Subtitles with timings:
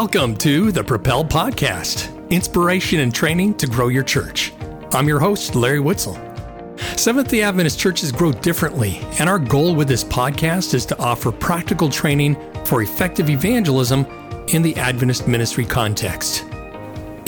[0.00, 4.52] Welcome to the Propel Podcast inspiration and training to grow your church.
[4.92, 6.16] I'm your host, Larry Witzel.
[6.96, 11.32] Seventh day Adventist churches grow differently, and our goal with this podcast is to offer
[11.32, 14.06] practical training for effective evangelism
[14.50, 16.44] in the Adventist ministry context.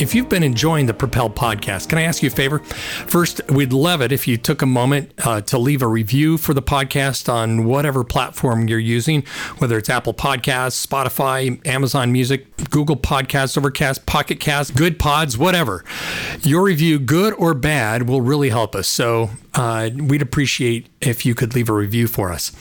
[0.01, 2.61] If you've been enjoying the Propel podcast, can I ask you a favor?
[2.61, 6.55] First, we'd love it if you took a moment uh, to leave a review for
[6.55, 9.25] the podcast on whatever platform you're using,
[9.59, 15.85] whether it's Apple Podcasts, Spotify, Amazon Music, Google Podcasts, Overcast, Pocket Cast, Goodpods, whatever.
[16.41, 18.89] Your review, good or bad, will really help us.
[18.89, 22.53] So uh, we'd appreciate if you could leave a review for us.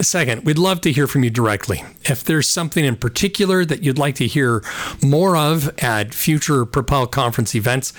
[0.00, 1.82] Second, we'd love to hear from you directly.
[2.04, 4.62] If there's something in particular that you'd like to hear
[5.02, 7.92] more of at future Propel Conference events,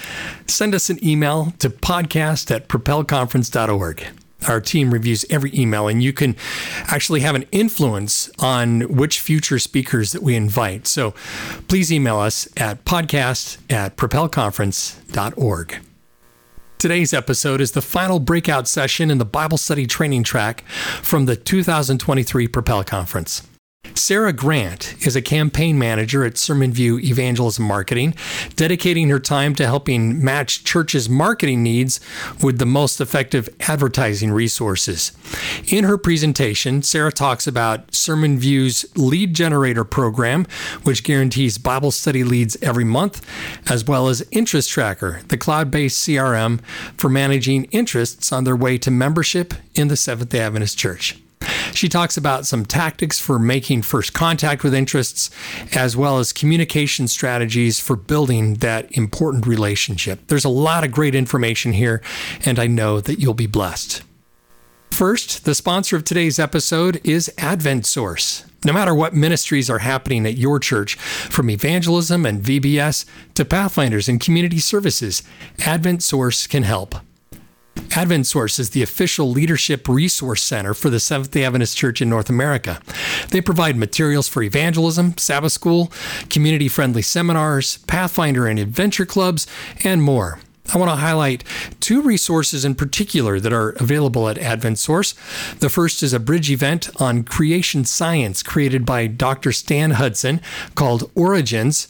[0.46, 4.08] send us an email to podcast at propelconference.org.
[4.48, 6.36] Our team reviews every email, and you can
[6.86, 10.86] actually have an influence on which future speakers that we invite.
[10.86, 11.12] So
[11.68, 15.87] please email us at podcast at propelconference.org.
[16.80, 20.62] Today's episode is the final breakout session in the Bible study training track
[21.02, 23.47] from the 2023 Propel Conference.
[24.08, 28.16] Sarah Grant is a campaign manager at SermonView Evangelism Marketing,
[28.56, 32.00] dedicating her time to helping match churches' marketing needs
[32.42, 35.12] with the most effective advertising resources.
[35.70, 40.46] In her presentation, Sarah talks about SermonView's lead generator program,
[40.84, 43.26] which guarantees Bible study leads every month,
[43.70, 46.62] as well as InterestTracker, the cloud based CRM
[46.96, 51.20] for managing interests on their way to membership in the Seventh day Adventist Church.
[51.78, 55.30] She talks about some tactics for making first contact with interests,
[55.76, 60.26] as well as communication strategies for building that important relationship.
[60.26, 62.02] There's a lot of great information here,
[62.44, 64.02] and I know that you'll be blessed.
[64.90, 68.50] First, the sponsor of today's episode is AdventSource.
[68.66, 73.06] No matter what ministries are happening at your church, from evangelism and VBS
[73.36, 75.22] to Pathfinders and community services,
[75.60, 76.96] AdventSource can help.
[77.90, 82.30] AdventSource is the official leadership resource center for the Seventh day Adventist Church in North
[82.30, 82.82] America.
[83.30, 85.92] They provide materials for evangelism, Sabbath school,
[86.30, 89.48] community friendly seminars, Pathfinder and adventure clubs,
[89.84, 90.40] and more.
[90.74, 91.44] I want to highlight
[91.80, 95.60] two resources in particular that are available at AdventSource.
[95.60, 99.52] The first is a bridge event on creation science created by Dr.
[99.52, 100.42] Stan Hudson
[100.76, 101.88] called Origins.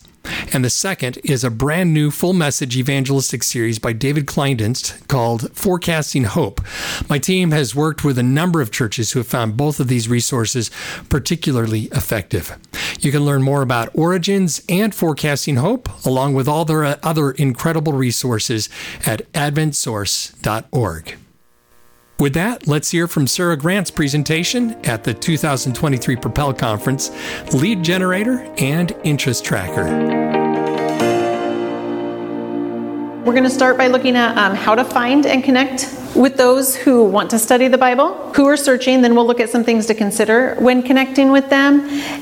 [0.54, 5.56] And the second is a brand new full message evangelistic series by David Klinedinst called
[5.56, 6.62] Forecasting Hope.
[7.10, 10.10] My team has worked with a number of churches who have found both of these
[10.10, 10.72] resources
[11.10, 12.58] particularly effective.
[13.00, 17.32] You can learn more about Origins and Forecasting Hope, along with all their uh, other
[17.32, 18.70] incredible resources
[19.06, 21.18] at adventsource.org.
[22.20, 27.12] With that, let's hear from Sarah Grant's presentation at the 2023 Propel Conference
[27.54, 30.18] Lead Generator and InterestTracker.
[33.24, 36.76] We're going to start by looking at um, how to find and connect with those
[36.76, 39.04] who want to study the Bible, who are searching.
[39.04, 41.82] Then we'll look at some things to consider when connecting with them,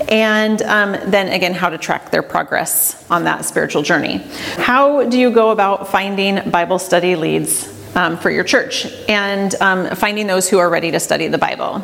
[0.09, 4.17] and um, then again, how to track their progress on that spiritual journey.
[4.57, 9.95] How do you go about finding Bible study leads um, for your church and um,
[9.95, 11.83] finding those who are ready to study the Bible.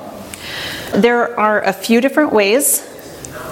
[0.94, 2.88] There are a few different ways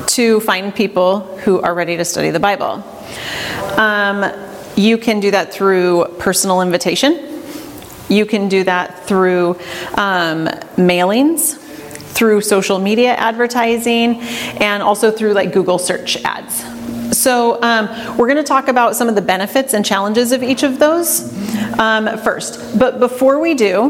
[0.07, 2.83] to find people who are ready to study the Bible.
[3.77, 4.25] Um,
[4.75, 7.41] you can do that through personal invitation.
[8.09, 9.51] You can do that through
[9.95, 11.57] um, mailings,
[12.13, 14.19] through social media advertising,
[14.59, 16.78] and also through like Google search ads.
[17.19, 20.63] So, um, we're going to talk about some of the benefits and challenges of each
[20.63, 21.33] of those
[21.77, 22.79] um, first.
[22.79, 23.89] But before we do,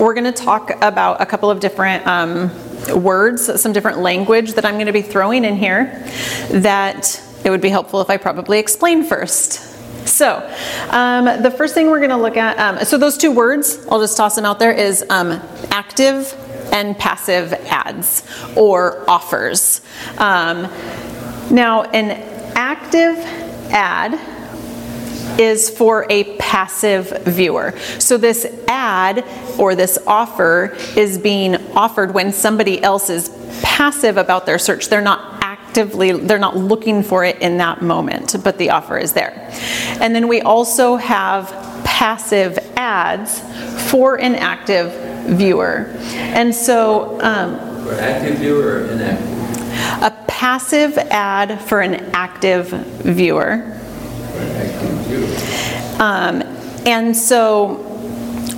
[0.00, 2.50] we're going to talk about a couple of different um,
[2.96, 6.02] words, some different language that I'm going to be throwing in here
[6.50, 9.52] that it would be helpful if I probably explain first.
[10.08, 10.38] So,
[10.88, 14.00] um, the first thing we're going to look at, um, so those two words, I'll
[14.00, 16.34] just toss them out there, is um, active
[16.72, 18.26] and passive ads
[18.56, 19.82] or offers.
[20.16, 20.72] Um,
[21.50, 23.16] now, an active
[23.72, 24.18] ad
[25.38, 27.74] is for a passive viewer.
[27.98, 29.24] So this ad
[29.58, 33.30] or this offer is being offered when somebody else is
[33.62, 34.88] passive about their search.
[34.88, 39.14] They're not actively they're not looking for it in that moment, but the offer is
[39.14, 39.48] there.
[40.00, 41.48] And then we also have
[41.84, 43.40] passive ads
[43.90, 44.92] for an active
[45.26, 45.86] viewer.
[46.34, 49.41] And so um, for active viewer or inactive?
[50.02, 53.78] A passive ad for an active viewer.
[55.98, 56.42] Um,
[56.86, 57.74] and so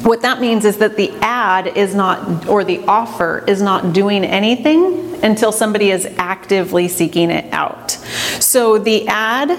[0.05, 4.25] what that means is that the ad is not, or the offer is not doing
[4.25, 7.93] anything until somebody is actively seeking it out.
[8.41, 9.50] So the ad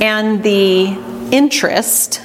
[0.00, 0.86] and the
[1.32, 2.20] interest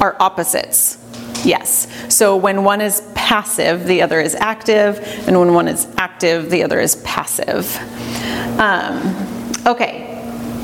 [0.00, 0.98] are opposites.
[1.44, 1.86] Yes.
[2.08, 4.98] So when one is passive, the other is active,
[5.28, 7.76] and when one is active, the other is passive.
[8.58, 9.16] Um,
[9.66, 10.08] okay.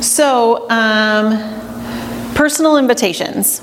[0.01, 3.61] So, um, personal invitations.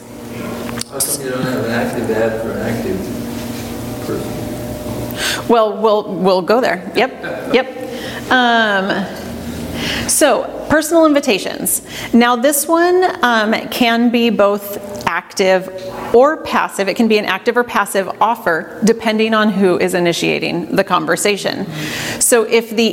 [0.89, 2.97] How come you don't have an active ad for an active
[4.07, 5.47] person?
[5.47, 6.91] Well, we'll we'll go there.
[6.95, 7.11] Yep,
[7.53, 8.31] yep.
[8.31, 9.05] Um,
[10.07, 11.81] so, personal invitations.
[12.13, 15.67] Now, this one um, can be both active
[16.15, 16.87] or passive.
[16.87, 21.65] It can be an active or passive offer depending on who is initiating the conversation.
[22.19, 22.89] So, if the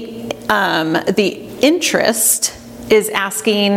[0.48, 1.28] um, the
[1.62, 2.56] interest
[2.90, 3.70] is asking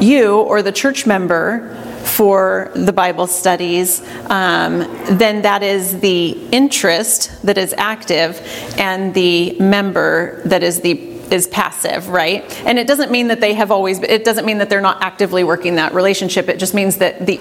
[0.00, 1.74] you or the church member
[2.04, 4.80] for the Bible studies, um,
[5.22, 8.40] then that is the interest that is active
[8.78, 12.42] and the member that is the is passive, right?
[12.66, 15.44] And it doesn't mean that they have always it doesn't mean that they're not actively
[15.44, 16.48] working that relationship.
[16.48, 17.38] It just means that the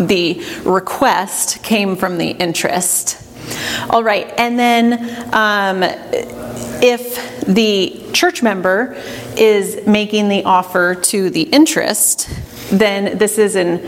[0.00, 3.22] the request came from the interest.
[3.90, 5.82] All right, and then um,
[6.82, 9.00] if the church member
[9.36, 12.28] is making the offer to the interest,
[12.70, 13.80] then this is an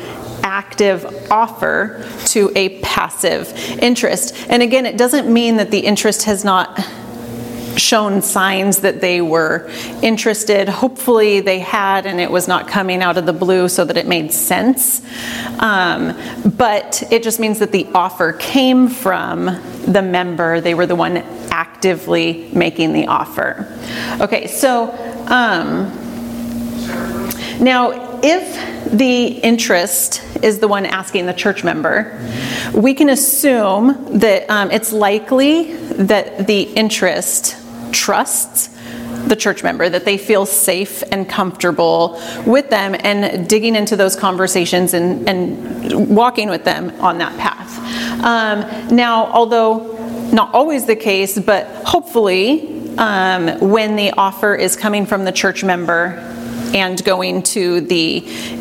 [0.42, 3.52] active offer to a passive
[3.82, 4.34] interest.
[4.48, 6.78] And again, it doesn't mean that the interest has not
[7.78, 9.70] shown signs that they were
[10.02, 10.68] interested.
[10.68, 14.06] Hopefully, they had, and it was not coming out of the blue so that it
[14.06, 15.02] made sense.
[15.60, 16.18] Um,
[16.56, 19.46] but it just means that the offer came from
[19.86, 21.18] the member, they were the one
[21.50, 23.66] actively making the offer.
[24.20, 24.90] Okay, so
[25.28, 25.92] um,
[27.60, 32.18] now if the interest is the one asking the church member,
[32.74, 37.56] we can assume that um, it's likely that the interest
[37.92, 38.76] trusts
[39.26, 44.16] the church member, that they feel safe and comfortable with them and digging into those
[44.16, 47.78] conversations and, and walking with them on that path.
[48.24, 49.96] Um, now, although
[50.32, 55.62] not always the case, but hopefully, um, when the offer is coming from the church
[55.62, 56.34] member
[56.74, 58.18] and going to the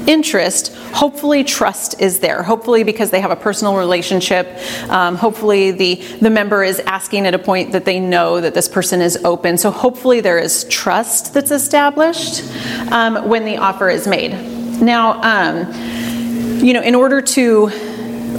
[0.07, 2.43] interest, hopefully trust is there.
[2.43, 4.47] Hopefully, because they have a personal relationship,
[4.89, 8.67] um, hopefully the, the member is asking at a point that they know that this
[8.67, 9.57] person is open.
[9.57, 12.43] So, hopefully, there is trust that's established
[12.91, 14.31] um, when the offer is made.
[14.81, 15.73] Now, um,
[16.63, 17.67] you know, in order to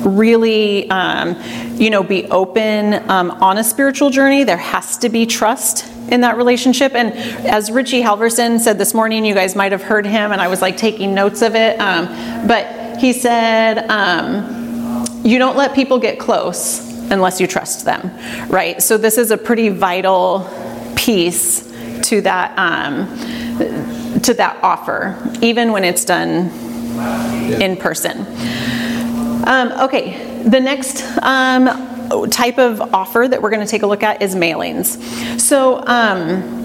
[0.08, 1.36] really, um,
[1.74, 6.22] you know, be open um, on a spiritual journey, there has to be trust in
[6.22, 6.94] that relationship.
[6.94, 7.12] And
[7.46, 10.62] as Richie Halverson said this morning, you guys might have heard him, and I was
[10.62, 11.78] like taking notes of it.
[11.80, 12.06] Um,
[12.46, 18.10] but he said, um, You don't let people get close unless you trust them,
[18.48, 18.82] right?
[18.82, 20.48] So this is a pretty vital
[20.96, 21.66] piece
[22.02, 22.58] to that.
[22.58, 23.06] Um,
[24.22, 26.50] to that offer, even when it's done
[27.60, 28.26] in person.
[29.46, 31.66] Um, okay, the next um,
[32.30, 34.98] type of offer that we're going to take a look at is mailings.
[35.40, 36.58] So, um,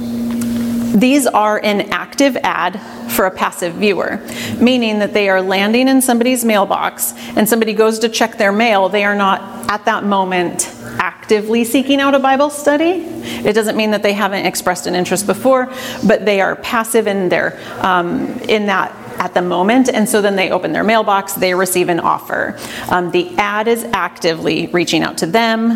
[0.94, 2.80] these are an active ad
[3.12, 4.22] for a passive viewer,
[4.60, 8.90] meaning that they are landing in somebody's mailbox and somebody goes to check their mail.
[8.90, 9.42] They are not
[9.72, 13.06] at that moment actively seeking out a Bible study.
[13.44, 15.72] It doesn't mean that they haven't expressed an interest before,
[16.06, 20.36] but they are passive in their um, in that at the moment, and so then
[20.36, 22.58] they open their mailbox, they receive an offer.
[22.90, 25.72] Um, the ad is actively reaching out to them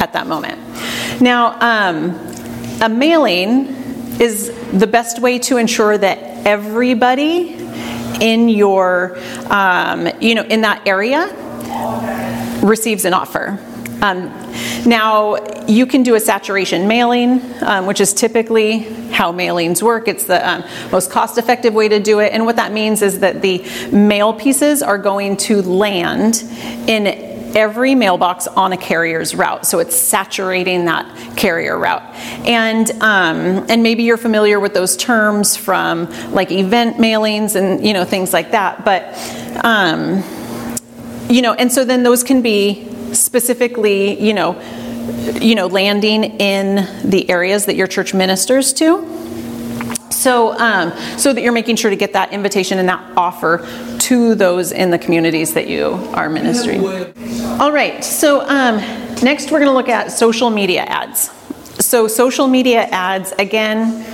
[0.00, 0.58] at that moment.
[1.20, 2.10] Now, um,
[2.80, 3.68] a mailing
[4.20, 7.54] is the best way to ensure that everybody
[8.20, 9.18] in your,
[9.50, 11.28] um, you know, in that area
[12.62, 13.58] receives an offer.
[14.86, 18.80] Now, you can do a saturation mailing, um, which is typically
[19.12, 20.08] how mailings work.
[20.08, 22.32] It's the um, most cost effective way to do it.
[22.32, 26.42] And what that means is that the mail pieces are going to land
[26.86, 27.06] in
[27.56, 29.64] every mailbox on a carrier's route.
[29.64, 32.02] So it's saturating that carrier route.
[32.46, 37.92] And um, and maybe you're familiar with those terms from like event mailings and you
[37.92, 38.84] know things like that.
[38.84, 39.14] But
[39.64, 40.22] um,
[41.30, 44.60] you know, and so then those can be specifically, you know,
[45.40, 49.14] you know, landing in the areas that your church ministers to.
[50.10, 53.66] So, um, so that you're making sure to get that invitation and that offer
[54.00, 56.84] to those in the communities that you are ministering.
[57.60, 58.02] All right.
[58.02, 58.76] So, um,
[59.22, 61.30] next we're going to look at social media ads.
[61.80, 64.04] So, social media ads again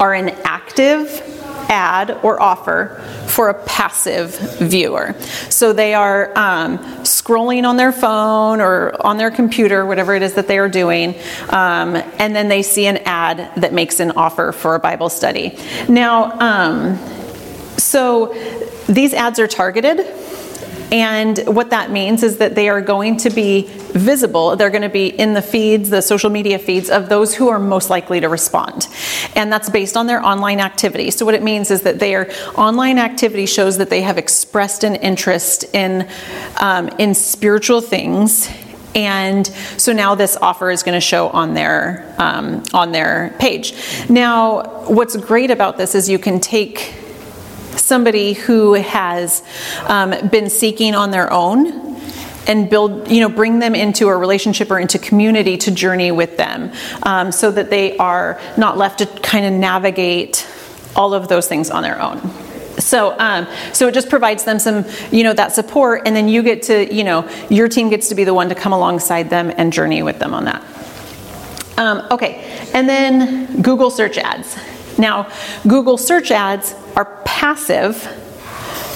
[0.00, 1.37] are an active
[1.68, 5.14] ad or offer for a passive viewer.
[5.48, 10.34] So they are um, scrolling on their phone or on their computer, whatever it is
[10.34, 11.14] that they are doing,
[11.50, 15.58] um, and then they see an ad that makes an offer for a Bible study.
[15.88, 16.98] Now, um,
[17.76, 18.34] so
[18.88, 20.06] these ads are targeted.
[20.90, 24.56] And what that means is that they are going to be visible.
[24.56, 27.58] They're going to be in the feeds, the social media feeds of those who are
[27.58, 28.88] most likely to respond.
[29.34, 31.10] And that's based on their online activity.
[31.10, 34.96] So, what it means is that their online activity shows that they have expressed an
[34.96, 36.08] interest in,
[36.60, 38.48] um, in spiritual things
[38.94, 43.74] and so now this offer is going to show on their um, on their page.
[44.08, 46.94] Now, what's great about this is you can take
[47.88, 49.42] somebody who has
[49.86, 51.96] um, been seeking on their own
[52.46, 56.36] and build, you know, bring them into a relationship or into community to journey with
[56.36, 60.46] them um, so that they are not left to kind of navigate
[60.94, 62.20] all of those things on their own.
[62.78, 66.42] So, um, so it just provides them some, you know, that support, and then you
[66.42, 69.52] get to, you know, your team gets to be the one to come alongside them
[69.56, 70.62] and journey with them on that.
[71.76, 74.56] Um, okay, and then Google search ads.
[74.98, 75.30] Now,
[75.66, 78.06] Google search ads are passive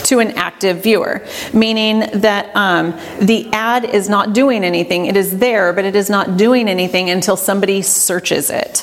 [0.04, 5.06] to an active viewer, meaning that um, the ad is not doing anything.
[5.06, 8.78] It is there, but it is not doing anything until somebody searches it.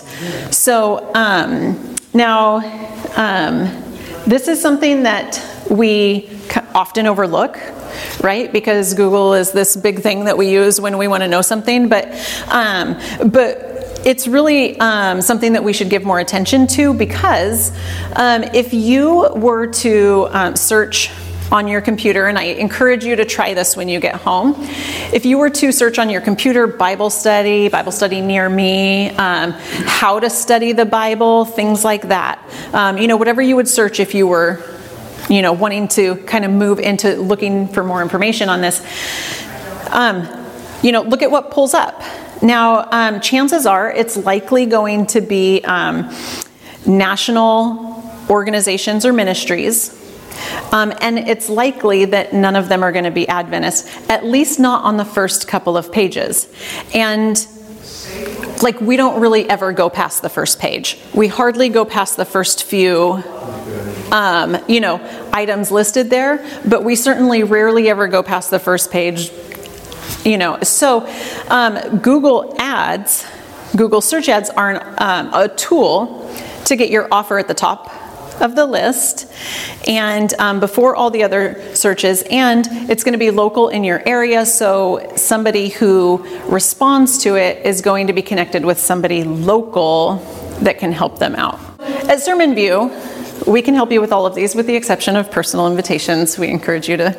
[0.51, 2.57] So um, now,
[3.15, 3.83] um,
[4.25, 6.29] this is something that we
[6.73, 7.59] often overlook
[8.21, 8.51] right?
[8.51, 11.89] Because Google is this big thing that we use when we want to know something.
[11.89, 12.07] But
[12.47, 13.68] um, but
[14.05, 17.71] it's really um, something that we should give more attention to because
[18.15, 21.11] um, if you were to um, search
[21.51, 24.55] on your computer, and I encourage you to try this when you get home.
[25.11, 29.51] If you were to search on your computer Bible study, Bible study near me, um,
[29.51, 32.39] how to study the Bible, things like that,
[32.73, 34.63] um, you know, whatever you would search if you were,
[35.27, 38.79] you know, wanting to kind of move into looking for more information on this,
[39.89, 40.27] um,
[40.83, 42.01] you know, look at what pulls up.
[42.41, 46.13] Now, um, chances are it's likely going to be um,
[46.86, 49.96] national organizations or ministries.
[50.72, 54.60] Um, and it's likely that none of them are going to be Adventist, at least
[54.60, 56.48] not on the first couple of pages.
[56.93, 57.46] And
[58.62, 60.98] like, we don't really ever go past the first page.
[61.13, 63.24] We hardly go past the first few
[64.12, 65.00] um, you know,
[65.31, 69.31] items listed there, but we certainly rarely ever go past the first page
[70.25, 71.07] you know, so
[71.47, 73.25] um, Google Ads,
[73.75, 76.29] Google search ads are an, um, a tool
[76.65, 77.89] to get your offer at the top
[78.41, 79.31] of the list.
[79.88, 84.01] And um, before all the other searches and it's going to be local in your
[84.07, 90.15] area so somebody who responds to it is going to be connected with somebody local
[90.61, 91.59] that can help them out.
[91.79, 95.67] At SermonView we can help you with all of these with the exception of personal
[95.67, 96.38] invitations.
[96.38, 97.11] We encourage you to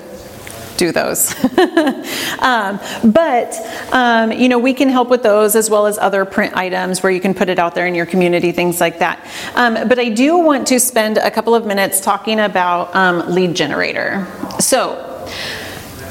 [0.77, 1.35] do those.
[2.39, 3.55] um, but,
[3.93, 7.13] um, you know, we can help with those as well as other print items where
[7.13, 9.25] you can put it out there in your community, things like that.
[9.55, 13.55] Um, but I do want to spend a couple of minutes talking about um, Lead
[13.55, 14.27] Generator.
[14.59, 15.07] So,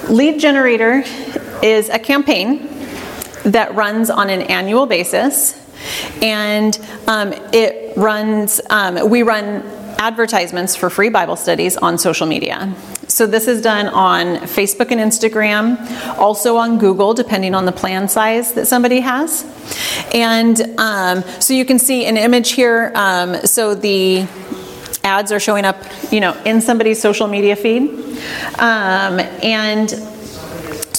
[0.10, 1.04] Lead Generator
[1.62, 2.68] is a campaign
[3.44, 5.56] that runs on an annual basis
[6.22, 9.63] and um, it runs um, we run
[10.00, 12.74] advertisements for free bible studies on social media
[13.10, 15.79] so this is done on Facebook and Instagram,
[16.20, 19.44] also on Google, depending on the plan size that somebody has.
[20.13, 22.91] And um, so you can see an image here.
[22.94, 24.27] Um, so the
[25.03, 25.77] ads are showing up,
[26.12, 27.89] you know, in somebody's social media feed.
[28.60, 29.89] Um, and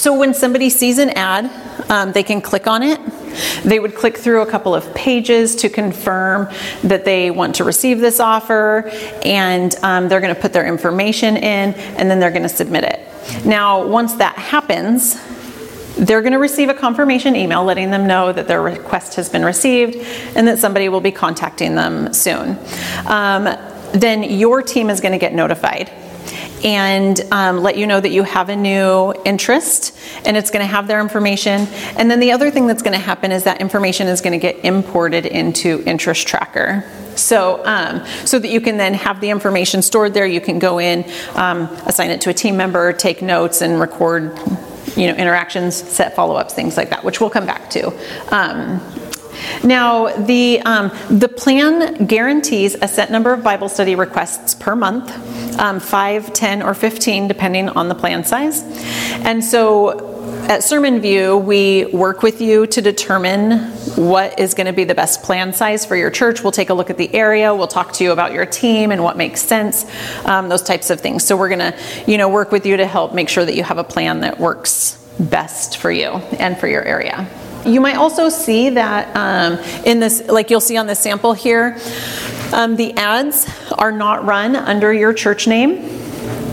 [0.00, 1.50] so when somebody sees an ad,
[1.90, 2.98] um, they can click on it
[3.64, 6.48] they would click through a couple of pages to confirm
[6.82, 8.90] that they want to receive this offer,
[9.24, 12.84] and um, they're going to put their information in, and then they're going to submit
[12.84, 13.00] it.
[13.44, 15.20] Now, once that happens,
[15.96, 19.44] they're going to receive a confirmation email letting them know that their request has been
[19.44, 19.96] received
[20.34, 22.58] and that somebody will be contacting them soon.
[23.06, 23.48] Um,
[23.92, 25.90] then your team is going to get notified
[26.64, 30.70] and um, let you know that you have a new interest and it's going to
[30.70, 31.66] have their information.
[31.96, 34.38] And then the other thing that's going to happen is that information is going to
[34.38, 37.18] get imported into InterestTracker.
[37.18, 40.78] So, um, so that you can then have the information stored there, you can go
[40.78, 44.38] in, um, assign it to a team member, take notes, and record,
[44.96, 47.88] you know, interactions, set follow-ups, things like that, which we'll come back to.
[48.34, 48.80] Um,
[49.64, 55.10] now, the, um, the plan guarantees a set number of Bible study requests per month
[55.58, 58.62] um, 5, 10, or 15, depending on the plan size.
[59.24, 60.10] And so
[60.48, 63.60] at SermonView, we work with you to determine
[63.96, 66.42] what is going to be the best plan size for your church.
[66.42, 67.54] We'll take a look at the area.
[67.54, 69.84] We'll talk to you about your team and what makes sense,
[70.24, 71.24] um, those types of things.
[71.24, 73.62] So we're going to, you know, work with you to help make sure that you
[73.62, 77.28] have a plan that works best for you and for your area.
[77.64, 81.78] You might also see that um, in this, like you'll see on the sample here,
[82.52, 86.00] um, the ads are not run under your church name.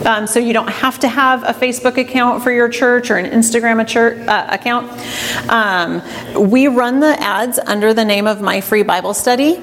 [0.06, 3.32] Um, so you don't have to have a Facebook account for your church or an
[3.32, 3.80] Instagram
[4.28, 4.92] uh, account.
[5.50, 9.58] Um, we run the ads under the name of My Free Bible Study,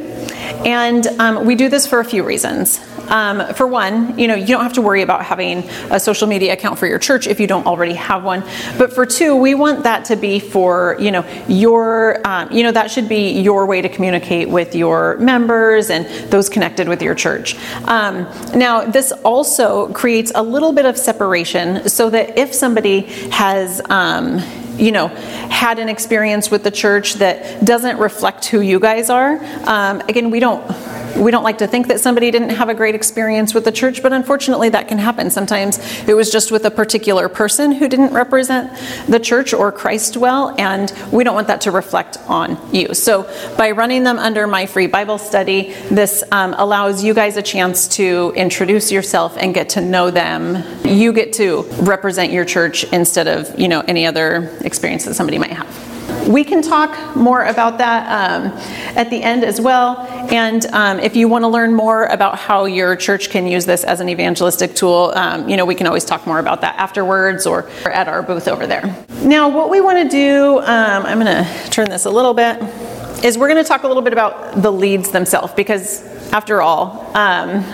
[0.64, 2.80] and um, we do this for a few reasons.
[3.08, 5.58] Um, for one, you know, you don't have to worry about having
[5.90, 8.42] a social media account for your church if you don't already have one.
[8.78, 12.72] But for two, we want that to be for, you know, your, um, you know,
[12.72, 17.14] that should be your way to communicate with your members and those connected with your
[17.14, 17.56] church.
[17.84, 23.80] Um, now, this also creates a little bit of separation so that if somebody has,
[23.90, 24.38] um,
[24.76, 29.38] you know, had an experience with the church that doesn't reflect who you guys are,
[29.66, 30.64] um, again, we don't
[31.16, 34.02] we don't like to think that somebody didn't have a great experience with the church,
[34.02, 35.30] but unfortunately that can happen.
[35.30, 35.78] Sometimes
[36.08, 38.72] it was just with a particular person who didn't represent
[39.08, 42.94] the church or Christ well, and we don't want that to reflect on you.
[42.94, 47.42] So by running them under my free Bible study, this um, allows you guys a
[47.42, 50.64] chance to introduce yourself and get to know them.
[50.84, 55.38] You get to represent your church instead of you know any other experience that somebody
[55.38, 56.28] might have.
[56.28, 58.46] We can talk more about that um,
[58.96, 59.98] at the end as well.
[60.32, 63.84] And um, if you want to learn more about how your church can use this
[63.84, 67.46] as an evangelistic tool, um, you know, we can always talk more about that afterwards
[67.46, 69.04] or at our booth over there.
[69.22, 72.62] Now, what we want to do, um, I'm going to turn this a little bit,
[73.24, 76.02] is we're going to talk a little bit about the leads themselves because,
[76.32, 77.64] after all, um,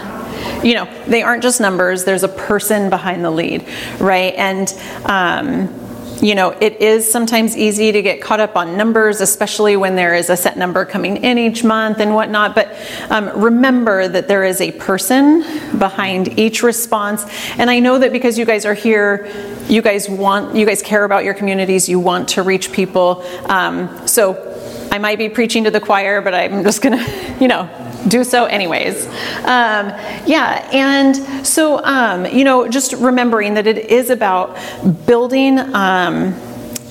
[0.64, 3.66] you know, they aren't just numbers, there's a person behind the lead,
[3.98, 4.34] right?
[4.34, 4.72] And,
[5.06, 5.89] um,
[6.20, 10.14] you know, it is sometimes easy to get caught up on numbers, especially when there
[10.14, 12.54] is a set number coming in each month and whatnot.
[12.54, 12.76] But
[13.08, 15.40] um, remember that there is a person
[15.78, 17.24] behind each response.
[17.56, 19.30] And I know that because you guys are here,
[19.68, 23.24] you guys want, you guys care about your communities, you want to reach people.
[23.46, 24.46] Um, so
[24.92, 27.04] I might be preaching to the choir, but I'm just gonna,
[27.40, 27.68] you know,
[28.08, 29.06] do so anyways.
[29.44, 29.92] Um,
[30.26, 34.58] yeah, and so, um, you know, just remembering that it is about
[35.06, 36.34] building, um,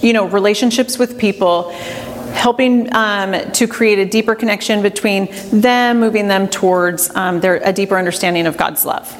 [0.02, 1.72] you know, relationships with people
[2.34, 7.74] helping um, to create a deeper connection between them, moving them towards um, their, a
[7.74, 9.14] deeper understanding of God's love.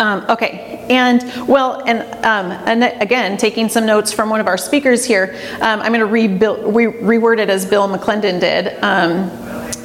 [0.00, 4.58] Um, okay, and well, and, um, and again, taking some notes from one of our
[4.58, 9.30] speakers here, um, I'm going to re- reword it as Bill McClendon did um,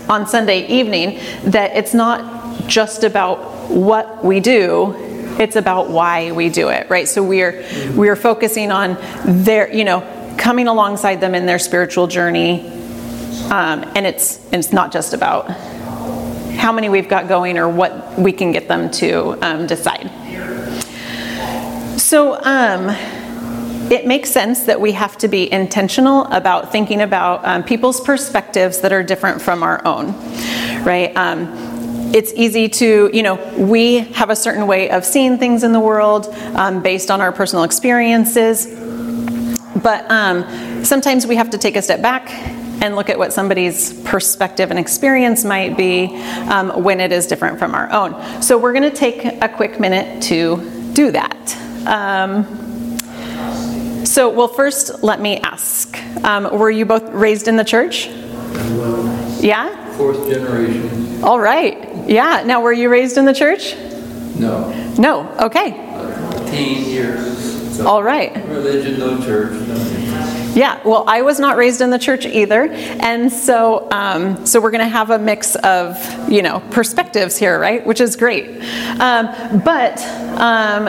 [0.10, 1.20] on Sunday evening.
[1.46, 4.94] That it's not just about what we do;
[5.40, 7.08] it's about why we do it, right?
[7.08, 8.98] So we're we're focusing on
[9.44, 10.02] their, you know,
[10.38, 12.68] coming alongside them in their spiritual journey,
[13.50, 15.50] um, and it's it's not just about
[16.62, 20.12] how many we've got going or what we can get them to um, decide.
[22.12, 22.90] So, um,
[23.90, 28.82] it makes sense that we have to be intentional about thinking about um, people's perspectives
[28.82, 30.08] that are different from our own,
[30.84, 31.16] right?
[31.16, 31.48] Um,
[32.14, 35.80] it's easy to, you know, we have a certain way of seeing things in the
[35.80, 38.66] world um, based on our personal experiences.
[39.82, 42.30] But um, sometimes we have to take a step back
[42.84, 46.14] and look at what somebody's perspective and experience might be
[46.50, 48.42] um, when it is different from our own.
[48.42, 51.71] So we're going to take a quick minute to do that.
[51.88, 52.46] Um,
[54.06, 58.08] so, well, first, let me ask um, Were you both raised in the church?
[59.42, 59.98] Yeah?
[59.98, 61.24] Fourth generation.
[61.24, 62.08] All right.
[62.08, 62.44] Yeah.
[62.46, 63.76] Now, were you raised in the church?
[64.38, 64.72] No.
[64.98, 65.30] No.
[65.40, 65.72] Okay.
[66.50, 67.78] Teen years.
[67.78, 68.36] So All right.
[68.48, 69.54] Religion, no church.
[70.54, 74.72] Yeah, well, I was not raised in the church either, and so um, so we're
[74.72, 75.98] going to have a mix of
[76.30, 77.86] you know perspectives here, right?
[77.86, 78.62] Which is great.
[79.00, 80.02] Um, but
[80.38, 80.88] um,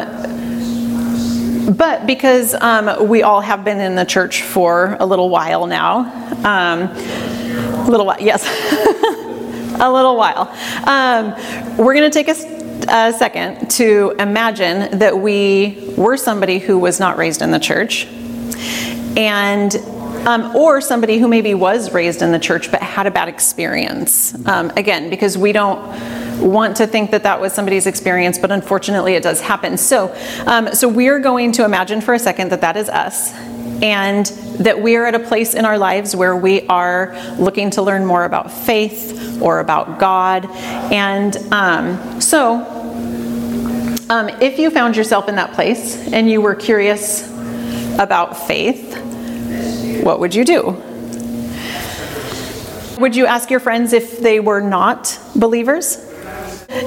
[1.70, 5.98] but because um, we all have been in the church for a little while now,
[6.44, 8.44] um, a little while, yes,
[9.80, 10.48] a little while,
[10.88, 11.32] um,
[11.76, 12.36] we're going to take a,
[12.88, 18.06] a second to imagine that we were somebody who was not raised in the church,
[19.16, 19.76] and
[20.26, 24.34] um, or somebody who maybe was raised in the church but had a bad experience.
[24.46, 25.80] Um, again, because we don't
[26.42, 29.76] want to think that that was somebody's experience, but unfortunately it does happen.
[29.76, 30.14] So,
[30.46, 33.32] um, so we're going to imagine for a second that that is us
[33.82, 34.26] and
[34.60, 38.06] that we are at a place in our lives where we are looking to learn
[38.06, 40.46] more about faith or about God.
[40.92, 42.64] And um, so,
[44.08, 47.28] um, if you found yourself in that place and you were curious
[47.98, 48.96] about faith,
[50.02, 50.82] what would you do?
[53.00, 56.11] Would you ask your friends if they were not believers?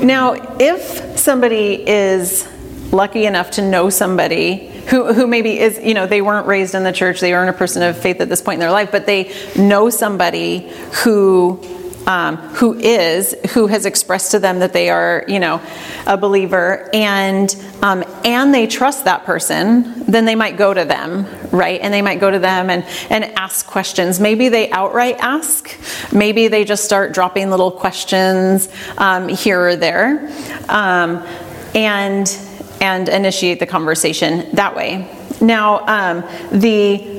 [0.02, 2.48] Now, if somebody is
[2.92, 6.84] lucky enough to know somebody who, who maybe is, you know, they weren't raised in
[6.84, 9.06] the church, they aren't a person of faith at this point in their life, but
[9.06, 10.72] they know somebody
[11.04, 11.60] who
[12.08, 15.62] um, who is, who has expressed to them that they are, you know,
[16.06, 21.28] a believer, and um, and they trust that person, then they might go to them,
[21.52, 21.80] right?
[21.82, 24.20] And they might go to them and and ask questions.
[24.20, 25.78] Maybe they outright ask.
[26.14, 30.32] Maybe they just start dropping little questions um, here or there,
[30.70, 31.26] um,
[31.74, 32.38] and
[32.82, 35.10] and initiate the conversation that way.
[35.42, 37.15] Now, um, the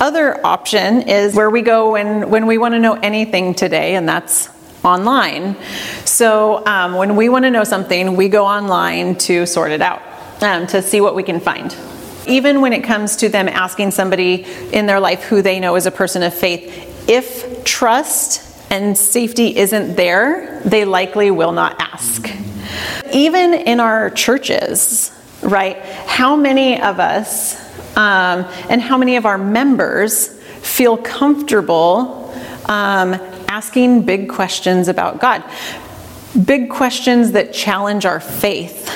[0.00, 4.08] other option is where we go when, when we want to know anything today, and
[4.08, 4.48] that's
[4.82, 5.56] online.
[6.04, 10.02] So um, when we want to know something, we go online to sort it out,
[10.42, 11.76] um, to see what we can find.
[12.26, 15.86] Even when it comes to them asking somebody in their life who they know is
[15.86, 22.30] a person of faith, if trust and safety isn't there, they likely will not ask.
[23.12, 25.10] Even in our churches,
[25.42, 25.78] right?
[26.06, 27.69] How many of us
[28.00, 30.28] um, and how many of our members
[30.62, 32.32] feel comfortable
[32.64, 33.12] um,
[33.46, 35.44] asking big questions about God.
[36.46, 38.88] Big questions that challenge our faith.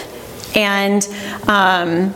[0.56, 1.06] And
[1.48, 2.14] um,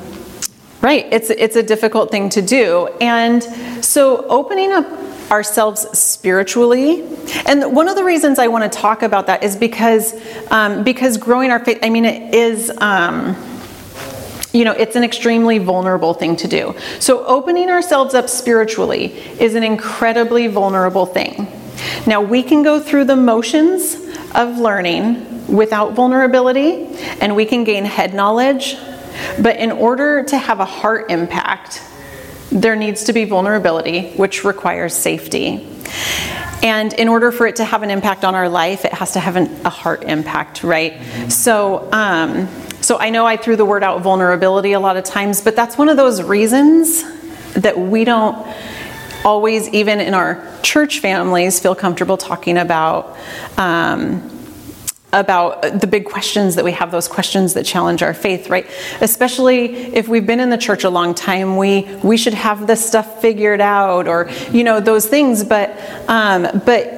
[0.81, 2.87] right, it's, it's a difficult thing to do.
[3.03, 3.43] And
[3.85, 4.87] so opening up
[5.31, 7.03] ourselves spiritually.
[7.45, 10.15] And one of the reasons I want to talk about that is because
[10.51, 11.81] um, because growing our faith.
[11.83, 12.73] I mean, it is.
[12.79, 13.37] Um,
[14.53, 16.75] you know, it's an extremely vulnerable thing to do.
[17.01, 21.47] So, opening ourselves up spiritually is an incredibly vulnerable thing.
[22.07, 23.95] Now, we can go through the motions
[24.35, 26.87] of learning without vulnerability,
[27.21, 28.77] and we can gain head knowledge,
[29.41, 31.83] but in order to have a heart impact,
[32.51, 35.69] there needs to be vulnerability, which requires safety.
[36.63, 39.21] And in order for it to have an impact on our life, it has to
[39.21, 41.01] have an, a heart impact, right?
[41.31, 42.49] So, um,
[42.89, 45.77] so I know I threw the word out vulnerability a lot of times, but that's
[45.77, 47.05] one of those reasons
[47.53, 48.49] that we don't
[49.27, 53.15] always, even in our church families, feel comfortable talking about.
[53.59, 54.31] Um,
[55.13, 58.67] about the big questions that we have those questions that challenge our faith right
[59.01, 62.87] especially if we've been in the church a long time we we should have this
[62.87, 65.71] stuff figured out or you know those things but
[66.09, 66.98] um, but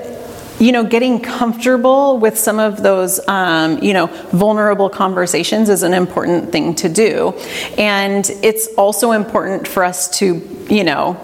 [0.60, 5.94] you know, getting comfortable with some of those, um, you know, vulnerable conversations is an
[5.94, 7.30] important thing to do.
[7.78, 11.16] And it's also important for us to, you know,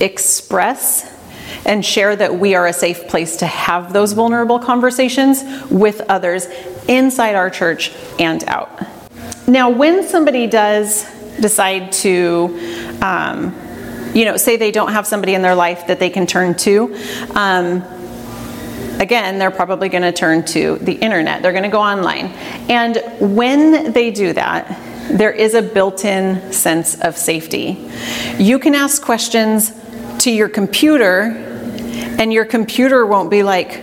[0.00, 1.14] express
[1.64, 6.46] and share that we are a safe place to have those vulnerable conversations with others
[6.88, 8.70] inside our church and out.
[9.46, 11.06] Now, when somebody does
[11.40, 13.54] decide to, um,
[14.18, 16.92] you know, say they don't have somebody in their life that they can turn to,
[17.36, 17.84] um,
[18.98, 21.40] again, they're probably going to turn to the internet.
[21.40, 22.26] They're going to go online.
[22.68, 23.00] And
[23.36, 24.76] when they do that,
[25.08, 27.88] there is a built in sense of safety.
[28.38, 29.72] You can ask questions
[30.24, 31.22] to your computer,
[32.18, 33.80] and your computer won't be like,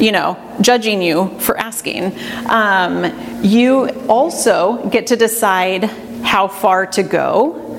[0.00, 2.18] you know, judging you for asking.
[2.46, 5.84] Um, you also get to decide
[6.24, 7.71] how far to go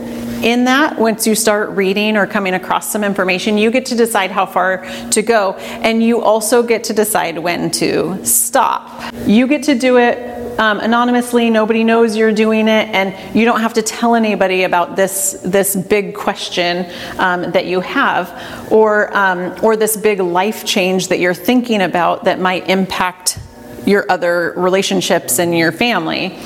[0.43, 4.29] in that, once you start reading or coming across some information, you get to decide
[4.29, 9.13] how far to go, and you also get to decide when to stop.
[9.25, 11.49] You get to do it um, anonymously.
[11.49, 15.75] Nobody knows you're doing it, and you don't have to tell anybody about this this
[15.75, 21.33] big question um, that you have, or um, or this big life change that you're
[21.33, 23.39] thinking about that might impact
[23.85, 26.37] your other relationships and your family.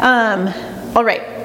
[0.00, 0.52] Um,
[0.96, 1.39] all right.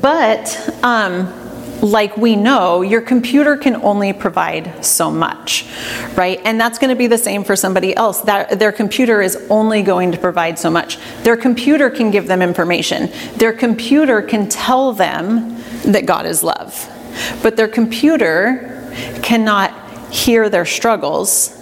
[0.00, 1.32] But, um,
[1.80, 5.66] like we know, your computer can only provide so much,
[6.14, 6.40] right?
[6.44, 8.22] And that's going to be the same for somebody else.
[8.22, 10.98] That their computer is only going to provide so much.
[11.22, 13.10] Their computer can give them information.
[13.36, 16.90] Their computer can tell them that God is love.
[17.42, 18.90] But their computer
[19.22, 21.60] cannot hear their struggles.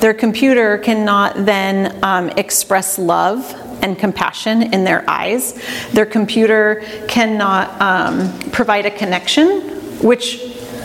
[0.00, 5.60] Their computer cannot then um, express love and compassion in their eyes.
[5.92, 9.60] Their computer cannot um, provide a connection,
[10.00, 10.40] which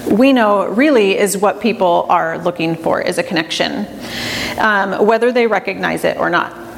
[0.10, 3.86] we know really is what people are looking for is a connection,
[4.58, 6.69] um, whether they recognize it or not.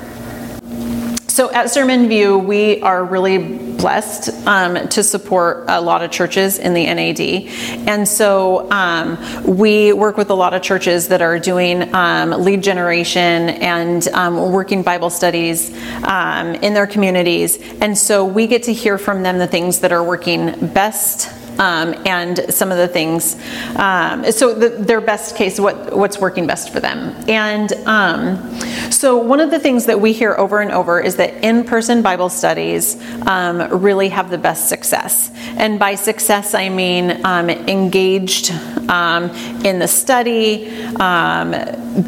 [1.32, 6.74] So at SermonView, we are really blessed um, to support a lot of churches in
[6.74, 7.88] the NAD.
[7.88, 12.62] And so um, we work with a lot of churches that are doing um, lead
[12.62, 17.60] generation and um, working Bible studies um, in their communities.
[17.80, 21.96] And so we get to hear from them the things that are working best um,
[22.06, 23.36] and some of the things.
[23.76, 27.16] Um, so the, their best case, what what's working best for them.
[27.28, 28.60] And um,
[28.92, 32.30] so one of the things that we hear over and over is that in-person Bible
[32.30, 35.32] studies um, really have the best success.
[35.58, 40.66] And by success, I mean um, engaged in the study,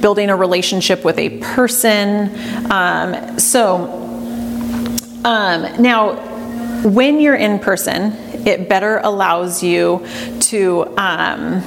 [0.02, 2.30] building a relationship with a person.
[3.40, 4.00] so
[5.24, 6.33] now
[6.84, 8.12] when you're in person,
[8.46, 10.06] it better allows you
[10.42, 11.64] to, um,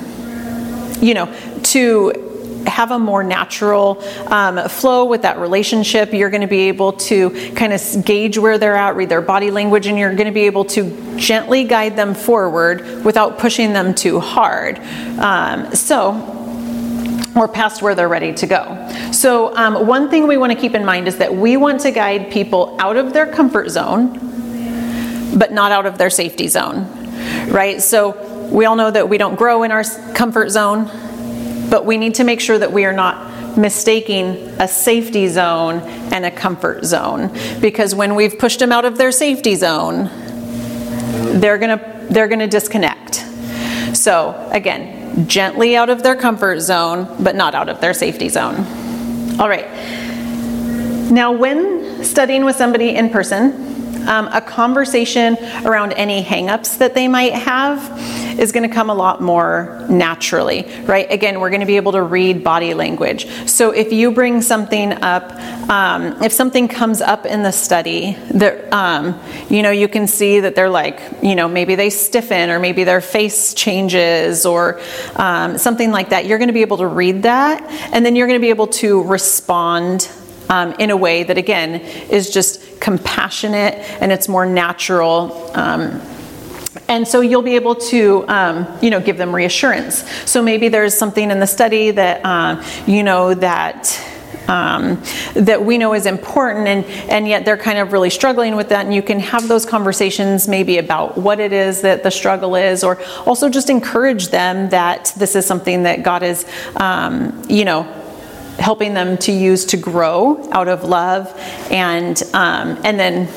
[1.00, 2.22] you know, to
[2.66, 6.12] have a more natural um, flow with that relationship.
[6.12, 9.50] You're going to be able to kind of gauge where they're at, read their body
[9.50, 13.94] language, and you're going to be able to gently guide them forward without pushing them
[13.94, 14.78] too hard.
[15.18, 16.32] Um, so,
[17.36, 19.10] or past where they're ready to go.
[19.12, 21.90] So, um, one thing we want to keep in mind is that we want to
[21.90, 24.25] guide people out of their comfort zone
[25.34, 26.86] but not out of their safety zone,
[27.48, 27.80] right?
[27.80, 29.84] So we all know that we don't grow in our
[30.14, 30.86] comfort zone,
[31.70, 35.80] but we need to make sure that we are not mistaking a safety zone
[36.12, 40.10] and a comfort zone because when we've pushed them out of their safety zone,
[41.40, 43.16] they're going to they're going to disconnect.
[43.96, 48.54] So, again, gently out of their comfort zone, but not out of their safety zone.
[49.40, 49.66] All right.
[51.10, 53.75] Now, when studying with somebody in person,
[54.06, 57.80] um, a conversation around any hangups that they might have
[58.38, 61.10] is going to come a lot more naturally, right?
[61.10, 63.26] Again, we're going to be able to read body language.
[63.48, 65.32] So if you bring something up,
[65.70, 70.40] um, if something comes up in the study that, um, you know, you can see
[70.40, 74.80] that they're like, you know, maybe they stiffen or maybe their face changes or
[75.16, 78.26] um, something like that, you're going to be able to read that and then you're
[78.26, 80.10] going to be able to respond
[80.48, 81.76] um, in a way that, again,
[82.10, 85.50] is just compassionate and it's more natural.
[85.54, 86.00] Um,
[86.88, 90.08] and so you'll be able to, um, you know, give them reassurance.
[90.30, 94.00] So maybe there's something in the study that, uh, you know, that
[94.48, 95.02] um,
[95.34, 98.84] that we know is important, and and yet they're kind of really struggling with that.
[98.84, 102.84] And you can have those conversations maybe about what it is that the struggle is,
[102.84, 108.05] or also just encourage them that this is something that God is, um, you know
[108.58, 111.32] helping them to use to grow out of love
[111.70, 113.28] and um, and then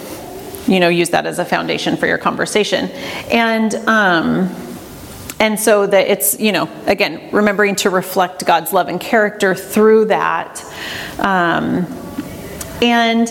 [0.67, 2.89] you know use that as a foundation for your conversation.
[3.31, 4.55] And um,
[5.39, 10.05] and so that it's you know again remembering to reflect god's love and character through
[10.05, 10.63] that
[11.19, 11.85] um,
[12.81, 13.27] and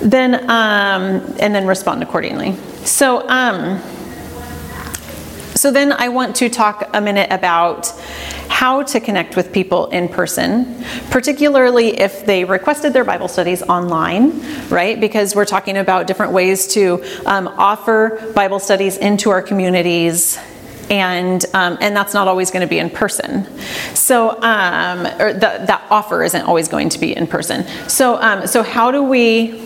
[0.00, 2.54] then um, and then respond accordingly.
[2.84, 3.80] So um,
[5.66, 7.88] so then i want to talk a minute about
[8.48, 14.30] how to connect with people in person, particularly if they requested their Bible studies online,
[14.68, 15.00] right?
[15.00, 20.38] Because we're talking about different ways to um, offer Bible studies into our communities
[20.88, 23.44] and um, and that's not always going to be in person.
[23.94, 27.66] So um, or the, that offer isn't always going to be in person.
[27.88, 29.60] So um, so how do we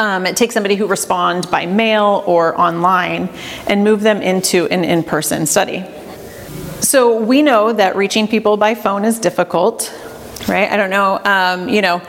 [0.00, 3.28] um, take somebody who respond by mail or online
[3.68, 5.84] and move them into an in-person study?
[6.80, 9.92] So we know that reaching people by phone is difficult,
[10.48, 10.68] right?
[10.68, 12.00] I don't know, um, you know,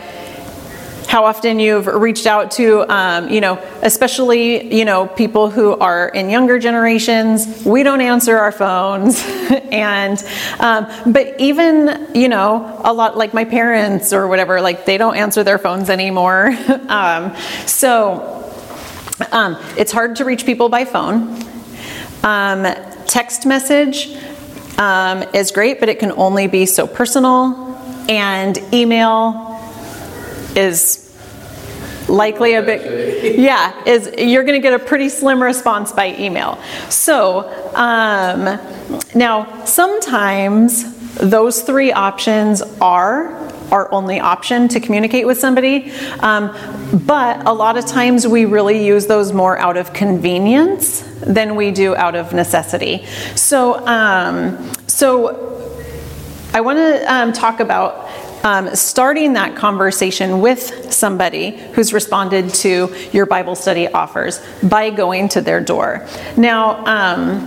[1.11, 6.07] how often you've reached out to, um, you know, especially, you know, people who are
[6.07, 7.65] in younger generations.
[7.65, 9.21] We don't answer our phones.
[9.73, 10.23] and,
[10.61, 15.17] um, but even, you know, a lot like my parents or whatever, like they don't
[15.17, 16.47] answer their phones anymore.
[16.87, 18.49] um, so
[19.33, 21.43] um, it's hard to reach people by phone.
[22.23, 22.63] Um,
[23.05, 24.15] text message,
[24.77, 27.77] um, is great, but it can only be so personal.
[28.07, 29.49] And email
[30.55, 31.00] is
[32.07, 36.61] likely a bit yeah is you're going to get a pretty slim response by email
[36.89, 38.59] so um,
[39.15, 45.91] now sometimes those three options are our only option to communicate with somebody.
[46.19, 46.51] Um,
[47.05, 51.71] but a lot of times we really use those more out of convenience than we
[51.71, 53.05] do out of necessity.
[53.35, 55.51] So, um, so
[56.53, 58.10] I want to um, talk about
[58.43, 65.29] um, starting that conversation with somebody who's responded to your Bible study offers by going
[65.29, 66.07] to their door.
[66.37, 67.41] Now, um,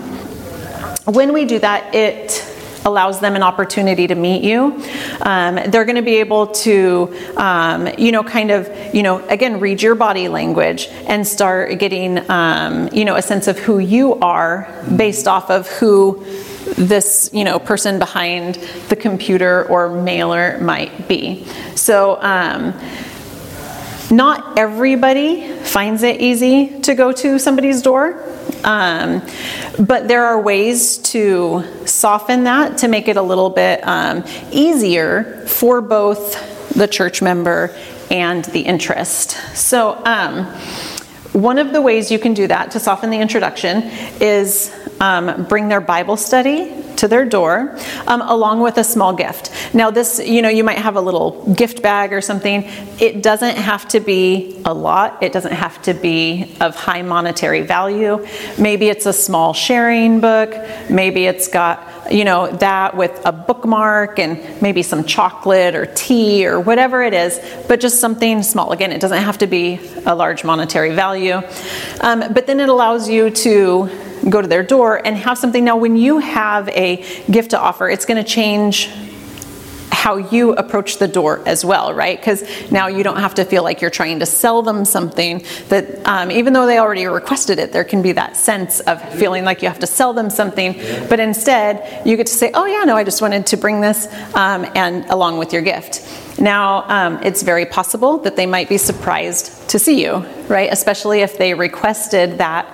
[1.04, 2.50] when we do that, it
[2.85, 4.83] allows them an opportunity to meet you.
[5.22, 9.59] Um, they're going to be able to, um, you know, kind of, you know, again,
[9.61, 14.14] read your body language and start getting, um, you know, a sense of who you
[14.16, 16.24] are based off of who
[16.77, 18.57] this you know person behind
[18.88, 22.74] the computer or mailer might be so um,
[24.11, 28.22] not everybody finds it easy to go to somebody's door
[28.64, 29.20] Um,
[29.79, 35.44] but there are ways to soften that to make it a little bit um, easier
[35.46, 37.77] for both the church member
[38.11, 39.33] and the interest.
[39.55, 40.46] So, um,
[41.35, 43.83] one of the ways you can do that to soften the introduction
[44.20, 49.51] is um, bring their Bible study to their door um, along with a small gift.
[49.75, 52.62] Now, this, you know, you might have a little gift bag or something.
[53.01, 57.62] It doesn't have to be a lot, it doesn't have to be of high monetary
[57.62, 58.25] value.
[58.57, 60.55] Maybe it's a small sharing book,
[60.88, 66.47] maybe it's got you know, that with a bookmark and maybe some chocolate or tea
[66.47, 68.73] or whatever it is, but just something small.
[68.73, 71.40] Again, it doesn't have to be a large monetary value.
[72.01, 73.88] Um, but then it allows you to
[74.29, 75.64] go to their door and have something.
[75.64, 78.90] Now, when you have a gift to offer, it's going to change
[80.05, 82.21] how you approach the door as well, right?
[82.21, 86.07] Because now you don't have to feel like you're trying to sell them something that,
[86.07, 89.62] um, even though they already requested it, there can be that sense of feeling like
[89.62, 90.75] you have to sell them something.
[91.09, 94.07] But instead, you get to say, oh, yeah, no, I just wanted to bring this
[94.35, 96.07] um, and along with your gift.
[96.38, 100.17] Now, um, it's very possible that they might be surprised to see you,
[100.49, 100.71] right?
[100.71, 102.67] Especially if they requested that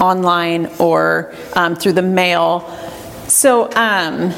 [0.00, 2.66] online or um, through the mail.
[3.28, 4.32] So, um,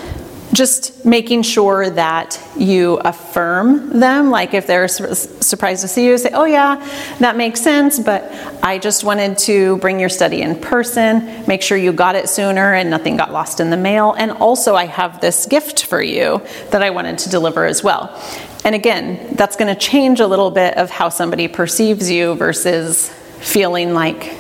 [0.57, 4.31] just making sure that you affirm them.
[4.31, 6.77] Like if they're su- surprised to see you, say, Oh, yeah,
[7.19, 11.77] that makes sense, but I just wanted to bring your study in person, make sure
[11.77, 14.15] you got it sooner and nothing got lost in the mail.
[14.17, 18.19] And also, I have this gift for you that I wanted to deliver as well.
[18.65, 23.09] And again, that's going to change a little bit of how somebody perceives you versus
[23.41, 24.35] feeling like,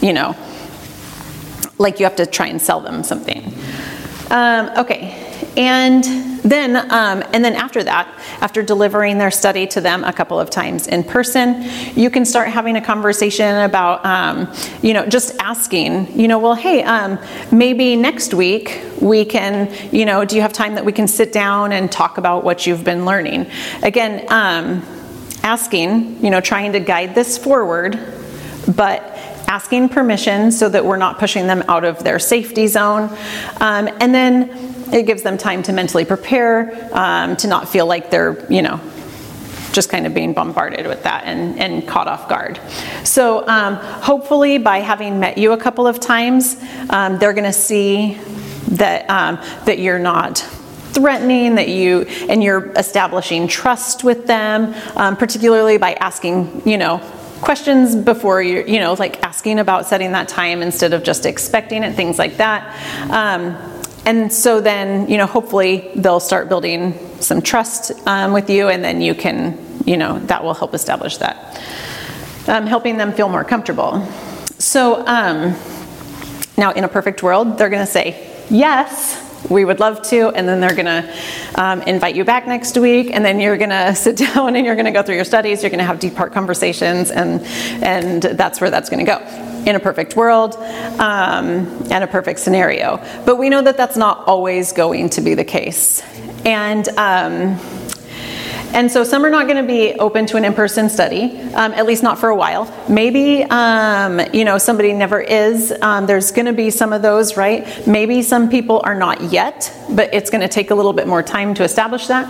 [0.00, 0.34] you know,
[1.78, 3.52] like you have to try and sell them something.
[4.30, 4.95] Um, okay,
[5.56, 6.04] and
[6.42, 8.06] then um, and then after that,
[8.40, 12.48] after delivering their study to them a couple of times in person, you can start
[12.48, 17.18] having a conversation about um, you know just asking you know well hey um,
[17.50, 21.32] maybe next week we can you know do you have time that we can sit
[21.32, 23.50] down and talk about what you've been learning
[23.82, 24.82] again um,
[25.42, 27.98] asking you know trying to guide this forward
[28.74, 29.02] but
[29.48, 33.08] asking permission so that we're not pushing them out of their safety zone.
[33.60, 38.10] Um, and then it gives them time to mentally prepare, um, to not feel like
[38.10, 38.80] they're, you know,
[39.72, 42.58] just kind of being bombarded with that and, and caught off guard.
[43.04, 46.56] So, um, hopefully, by having met you a couple of times,
[46.90, 48.18] um, they're going to see
[48.68, 50.38] that um, that you're not
[50.96, 56.98] threatening that you and you're establishing trust with them um, particularly by asking you know
[57.42, 61.82] questions before you you know like asking about setting that time instead of just expecting
[61.82, 62.64] it things like that
[63.10, 63.75] um,
[64.06, 68.82] and so then you know hopefully they'll start building some trust um, with you and
[68.82, 71.60] then you can you know that will help establish that
[72.48, 74.00] um, helping them feel more comfortable
[74.58, 75.54] so um,
[76.56, 80.30] now in a perfect world they're going to say yes we would love to.
[80.30, 81.14] And then they're going to
[81.54, 83.10] um, invite you back next week.
[83.12, 85.62] And then you're going to sit down and you're going to go through your studies.
[85.62, 87.12] You're going to have deep part conversations.
[87.12, 87.42] And,
[87.84, 92.38] and that's where that's going to go in a perfect world um, and a perfect
[92.38, 92.96] scenario.
[93.26, 96.02] But we know that that's not always going to be the case.
[96.44, 97.58] And um,
[98.72, 101.86] and so some are not going to be open to an in-person study, um, at
[101.86, 102.70] least not for a while.
[102.88, 105.72] Maybe um, you know somebody never is.
[105.80, 107.86] Um, there's going to be some of those, right?
[107.86, 111.22] Maybe some people are not yet, but it's going to take a little bit more
[111.22, 112.28] time to establish that.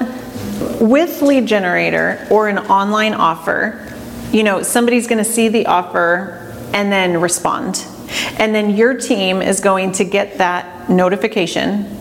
[0.80, 3.92] With lead generator or an online offer,
[4.30, 6.45] you know somebody's going to see the offer
[6.76, 7.84] and then respond,
[8.38, 11.96] and then your team is going to get that notification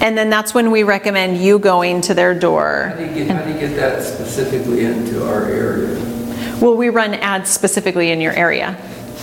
[0.00, 2.88] and then that's when we recommend you going to their door.
[2.88, 5.96] How do you get, how do you get that specifically into our area?
[6.60, 8.76] Well, we run ads specifically in your area.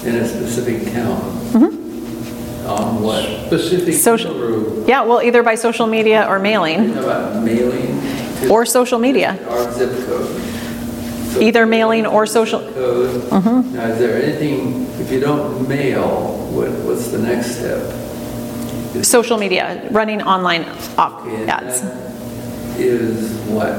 [0.03, 1.21] In a specific town?
[1.51, 2.67] Mm-hmm.
[2.67, 3.23] On what?
[3.47, 4.88] Specific Social.
[4.88, 6.97] Yeah, well, either by social media or mailing.
[6.97, 8.49] About mailing?
[8.49, 9.38] Or social media.
[9.49, 10.54] Our zip code?
[11.41, 13.09] Either mailing or social- Code.
[13.29, 13.71] Mhm.
[13.73, 17.81] Now, is there anything, if you don't mail, what, what's the next step?
[19.03, 20.65] Social media, running online
[20.97, 21.81] op- and ads.
[21.81, 23.73] that Is what?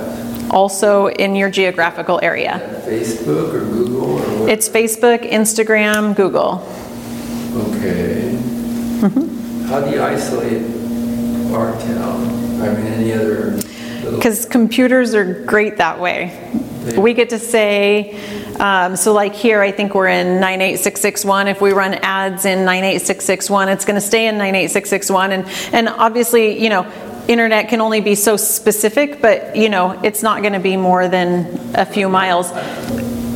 [0.50, 2.60] Also in your geographical area.
[2.86, 4.48] Facebook or Google or what?
[4.50, 6.62] It's Facebook, Instagram, Google.
[7.56, 8.36] Okay.
[9.00, 9.64] Mm-hmm.
[9.68, 10.62] How do you isolate
[11.52, 12.60] our town?
[12.62, 13.52] I mean, any other
[14.04, 14.18] little...
[14.18, 16.32] Because computers are great that way.
[16.94, 18.14] We get to say,
[18.56, 21.48] um, so like here, I think we're in 98661.
[21.48, 25.32] If we run ads in 98661, it's going to stay in 98661.
[25.32, 26.90] And, and obviously, you know,
[27.28, 31.08] internet can only be so specific, but, you know, it's not going to be more
[31.08, 32.50] than a few miles.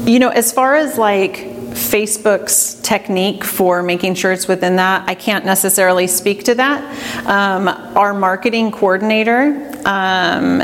[0.08, 5.08] You know, as far as like Facebook's technique for making sure it's within that.
[5.08, 7.26] I can't necessarily speak to that.
[7.26, 10.60] Um, our marketing coordinator, um,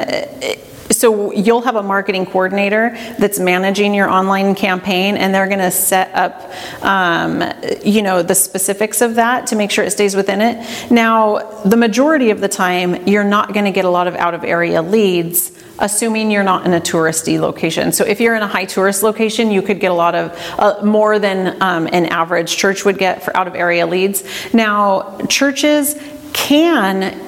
[0.97, 5.71] so you'll have a marketing coordinator that's managing your online campaign and they're going to
[5.71, 7.43] set up um,
[7.85, 11.77] you know the specifics of that to make sure it stays within it now the
[11.77, 14.83] majority of the time you're not going to get a lot of out of area
[14.83, 17.93] leads assuming you're not in a touristy location.
[17.93, 20.85] So if you're in a high tourist location, you could get a lot of uh,
[20.85, 24.25] more than um, an average church would get for out of area leads.
[24.55, 26.01] Now, churches
[26.33, 27.21] can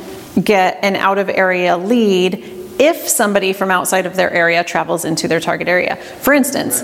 [0.43, 5.29] get an out of area lead if somebody from outside of their area travels into
[5.29, 5.97] their target area.
[5.97, 6.83] For instance,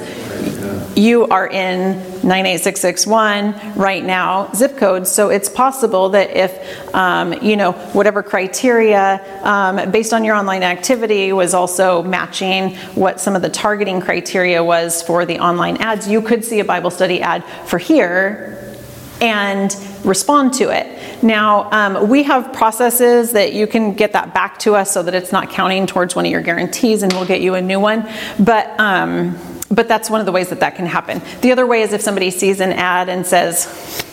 [0.97, 7.57] you are in 98661 right now, zip code, so it's possible that if, um, you
[7.57, 13.42] know, whatever criteria um, based on your online activity was also matching what some of
[13.42, 17.45] the targeting criteria was for the online ads, you could see a Bible study ad
[17.66, 18.76] for here
[19.20, 20.86] and respond to it.
[21.25, 25.14] Now, um, we have processes that you can get that back to us so that
[25.14, 28.07] it's not counting towards one of your guarantees and we'll get you a new one.
[28.39, 29.39] But, um,
[29.70, 31.22] but that's one of the ways that that can happen.
[31.41, 34.05] The other way is if somebody sees an ad and says,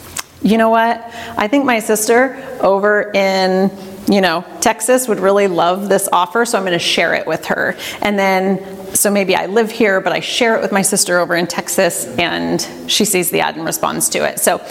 [0.41, 1.03] you know what,
[1.38, 3.70] I think my sister over in
[4.12, 7.45] you know, Texas would really love this offer, so I'm going to share it with
[7.45, 7.78] her.
[8.01, 11.34] And then, so maybe I live here, but I share it with my sister over
[11.34, 14.39] in Texas, and she sees the ad and responds to it.
[14.39, 14.62] So,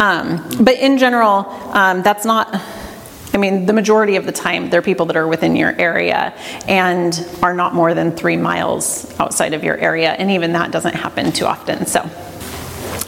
[0.00, 2.48] um, but in general, um, that's not.
[3.32, 6.34] I mean, the majority of the time, they're people that are within your area
[6.66, 10.96] and are not more than three miles outside of your area, and even that doesn't
[10.96, 11.86] happen too often.
[11.86, 12.10] So.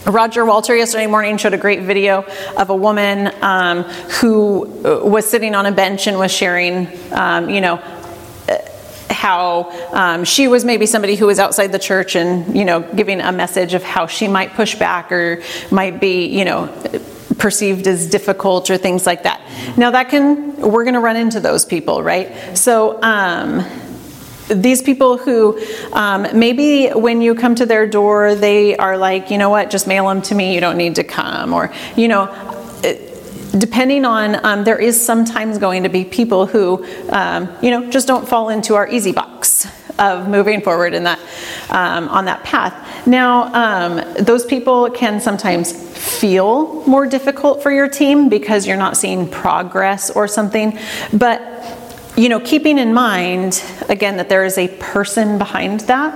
[0.06, 2.24] Roger Walter yesterday morning showed a great video
[2.56, 3.84] of a woman um,
[4.20, 8.58] who uh, was sitting on a bench and was sharing, um, you know, uh,
[9.10, 13.20] how um, she was maybe somebody who was outside the church and you know giving
[13.20, 16.66] a message of how she might push back or might be you know
[17.38, 19.40] perceived as difficult or things like that.
[19.76, 22.56] Now that can we're going to run into those people right?
[22.58, 23.64] So um,
[24.54, 25.60] these people who
[25.92, 29.86] um, maybe when you come to their door, they are like, you know what, just
[29.86, 31.52] mail them to me, you don't need to come.
[31.52, 32.26] Or, you know,
[33.58, 38.06] depending on, um, there is sometimes going to be people who, um, you know, just
[38.06, 39.66] don't fall into our easy box
[39.98, 41.18] of moving forward in that,
[41.68, 43.06] um, on that path.
[43.06, 48.96] Now, um, those people can sometimes feel more difficult for your team because you're not
[48.96, 50.78] seeing progress or something,
[51.12, 51.51] but
[52.16, 56.14] you know, keeping in mind again that there is a person behind that,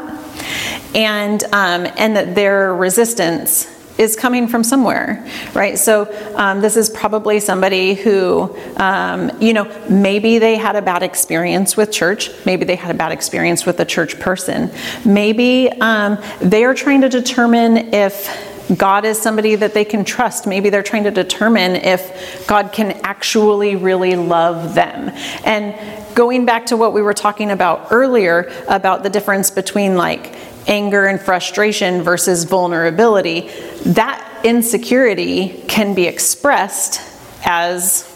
[0.94, 5.78] and um, and that their resistance is coming from somewhere, right?
[5.78, 11.02] So um, this is probably somebody who, um, you know, maybe they had a bad
[11.02, 12.30] experience with church.
[12.44, 14.70] Maybe they had a bad experience with a church person.
[15.04, 20.46] Maybe um, they are trying to determine if God is somebody that they can trust.
[20.46, 25.10] Maybe they're trying to determine if God can actually really love them.
[25.44, 25.74] And
[26.16, 30.34] going back to what we were talking about earlier about the difference between like
[30.66, 33.50] anger and frustration versus vulnerability,
[33.84, 37.00] that insecurity can be expressed
[37.44, 38.12] as,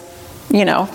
[0.49, 0.89] you know,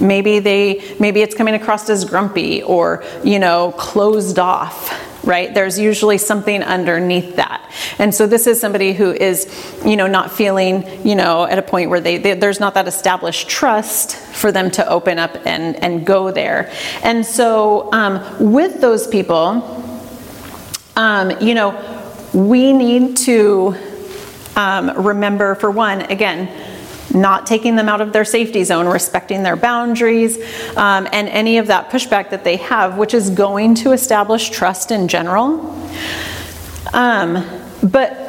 [0.00, 5.52] maybe they maybe it's coming across as grumpy or, you know, closed off right?
[5.52, 7.70] There's usually something underneath that.
[7.98, 9.46] And so this is somebody who is,
[9.84, 12.86] you know, not feeling, you know, at a point where they, they there's not that
[12.86, 16.72] established trust for them to open up and, and go there.
[17.02, 19.84] And so um, with those people,
[20.94, 21.74] um, you know,
[22.32, 23.76] we need to
[24.54, 26.48] um, remember, for one, again,
[27.16, 30.36] not taking them out of their safety zone, respecting their boundaries,
[30.76, 34.90] um, and any of that pushback that they have, which is going to establish trust
[34.90, 35.74] in general.
[36.92, 37.44] Um,
[37.82, 38.22] but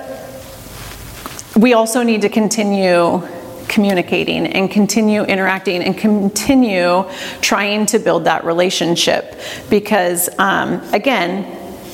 [1.55, 3.21] we also need to continue
[3.67, 7.03] communicating and continue interacting and continue
[7.41, 11.45] trying to build that relationship because, um, again,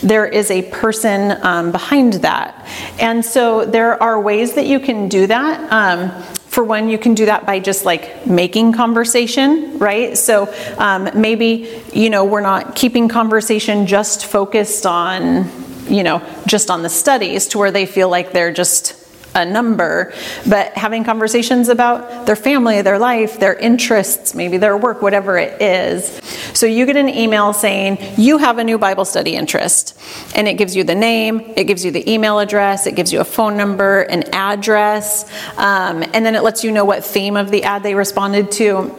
[0.04, 2.68] there is a person um, behind that.
[3.00, 5.72] And so there are ways that you can do that.
[5.72, 6.12] Um,
[6.54, 10.16] for one, you can do that by just like making conversation, right?
[10.16, 15.50] So um, maybe, you know, we're not keeping conversation just focused on,
[15.88, 19.03] you know, just on the studies to where they feel like they're just
[19.36, 20.14] a number,
[20.48, 25.62] but having conversations about their family, their life, their interests, maybe their work, whatever it
[25.62, 26.20] is.
[26.54, 30.00] So you get an email saying you have a new Bible study interest,
[30.36, 33.22] and it gives you the name, it gives you the email address, it gives you
[33.22, 37.50] a phone number, an address, um, and then it lets you know what theme of
[37.50, 38.92] the ad they responded to.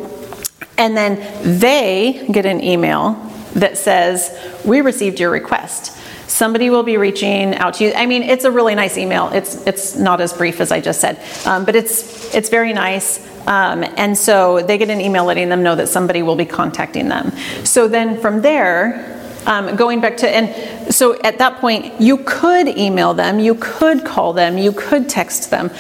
[0.77, 3.13] And then they get an email
[3.55, 5.97] that says, We received your request.
[6.35, 7.93] Somebody will be reaching out to you.
[7.95, 9.29] I mean, it's a really nice email.
[9.29, 13.25] It's it's not as brief as I just said, um, but it's it's very nice.
[13.47, 17.09] Um, and so they get an email letting them know that somebody will be contacting
[17.09, 17.31] them.
[17.63, 22.69] So then from there, um, going back to, and so at that point, you could
[22.69, 25.71] email them, you could call them, you could text them.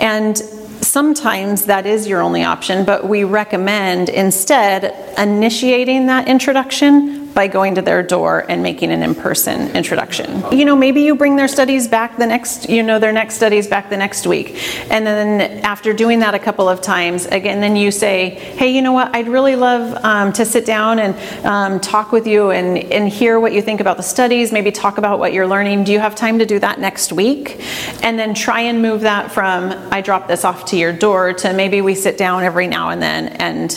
[0.00, 7.46] And sometimes that is your only option, but we recommend instead initiating that introduction by
[7.46, 10.42] going to their door and making an in-person introduction.
[10.52, 13.66] You know, maybe you bring their studies back the next, you know, their next studies
[13.66, 14.56] back the next week.
[14.90, 18.82] And then after doing that a couple of times, again, then you say, hey, you
[18.82, 22.78] know what, I'd really love um, to sit down and um, talk with you and,
[22.78, 25.84] and hear what you think about the studies, maybe talk about what you're learning.
[25.84, 27.64] Do you have time to do that next week?
[28.02, 31.52] And then try and move that from, I drop this off to your door to
[31.52, 33.70] maybe we sit down every now and then and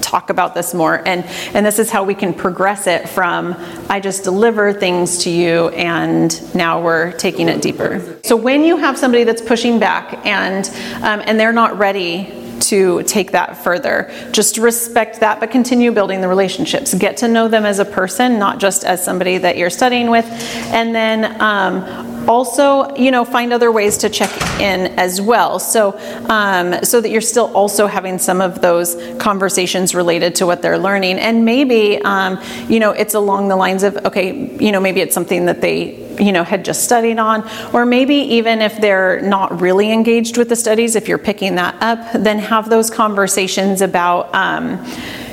[0.00, 1.06] talk about this more.
[1.06, 1.24] And,
[1.54, 3.54] and this is how we can progress it from
[3.88, 8.18] I just deliver things to you and now we're taking it deeper.
[8.24, 10.66] So when you have somebody that's pushing back and,
[11.02, 14.12] um, and they're not ready to take that further.
[14.32, 16.94] Just respect that, but continue building the relationships.
[16.94, 20.26] Get to know them as a person, not just as somebody that you're studying with.
[20.72, 25.58] And then um, also, you know, find other ways to check in as well.
[25.58, 25.98] So,
[26.28, 30.78] um, so that you're still also having some of those conversations related to what they're
[30.78, 31.18] learning.
[31.18, 35.14] And maybe, um, you know, it's along the lines of, okay, you know, maybe it's
[35.14, 39.58] something that they you know had just studied on or maybe even if they're not
[39.58, 44.34] really engaged with the studies if you're picking that up then have those conversations about
[44.34, 44.84] um,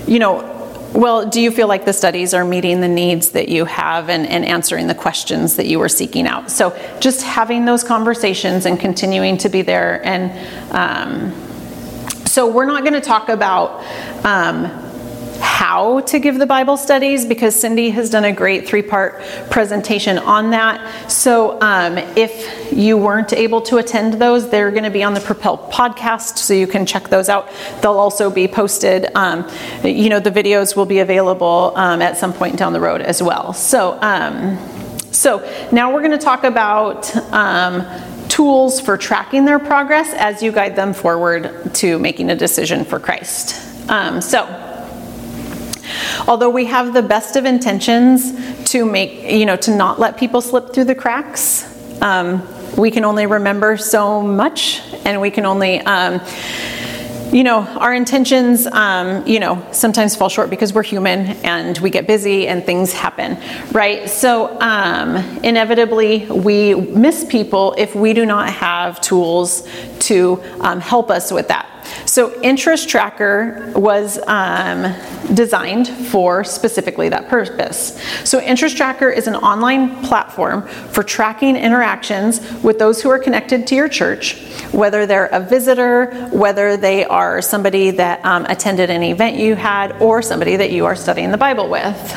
[0.07, 0.56] you know
[0.93, 4.25] well, do you feel like the studies are meeting the needs that you have and,
[4.25, 6.49] and, answering the questions that you were seeking out?
[6.49, 10.05] So, just having those conversations and continuing to be there.
[10.05, 10.31] And
[10.71, 11.31] um,
[12.25, 13.85] so, we're not going to talk about
[14.25, 14.86] um,
[15.39, 20.17] how to give the Bible studies because Cindy has done a great three part presentation
[20.17, 21.11] on that.
[21.11, 25.19] So um, if you weren't able to attend those, they're going to be on the
[25.19, 27.49] Propel podcast, so you can check those out.
[27.81, 29.07] They'll also be posted.
[29.15, 29.49] Um,
[29.83, 33.21] you know, the videos will be available um, at some point down the road as
[33.21, 33.53] well.
[33.53, 34.57] So, um,
[35.11, 35.39] so
[35.71, 37.85] now we're going to talk about um,
[38.27, 42.99] tools for tracking their progress as you guide them forward to making a decision for
[42.99, 43.89] Christ.
[43.89, 44.66] Um, so,
[46.27, 48.33] Although we have the best of intentions
[48.71, 51.65] to make, you know, to not let people slip through the cracks,
[52.01, 55.81] um, we can only remember so much and we can only.
[55.81, 56.21] Um,
[57.31, 61.89] you know, our intentions, um, you know, sometimes fall short because we're human and we
[61.89, 63.37] get busy and things happen,
[63.73, 64.09] right?
[64.09, 69.67] So, um, inevitably, we miss people if we do not have tools
[69.99, 71.76] to um, help us with that.
[72.05, 74.93] So, InterestTracker was um,
[75.33, 78.01] designed for specifically that purpose.
[78.23, 83.75] So, InterestTracker is an online platform for tracking interactions with those who are connected to
[83.75, 84.39] your church,
[84.71, 90.01] whether they're a visitor, whether they are somebody that um, attended an event you had,
[90.01, 92.13] or somebody that you are studying the Bible with.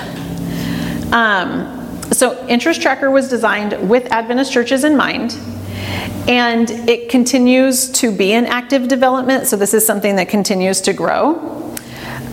[1.12, 1.76] Um,
[2.12, 5.38] so, InterestTracker was designed with Adventist churches in mind
[6.28, 10.92] and it continues to be in active development, so this is something that continues to
[10.92, 11.60] grow.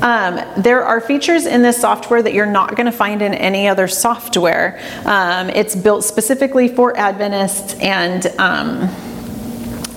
[0.02, 3.68] Um, there are features in this software that you're not going to find in any
[3.68, 4.80] other software.
[5.06, 8.90] Um, it's built specifically for Adventists and um,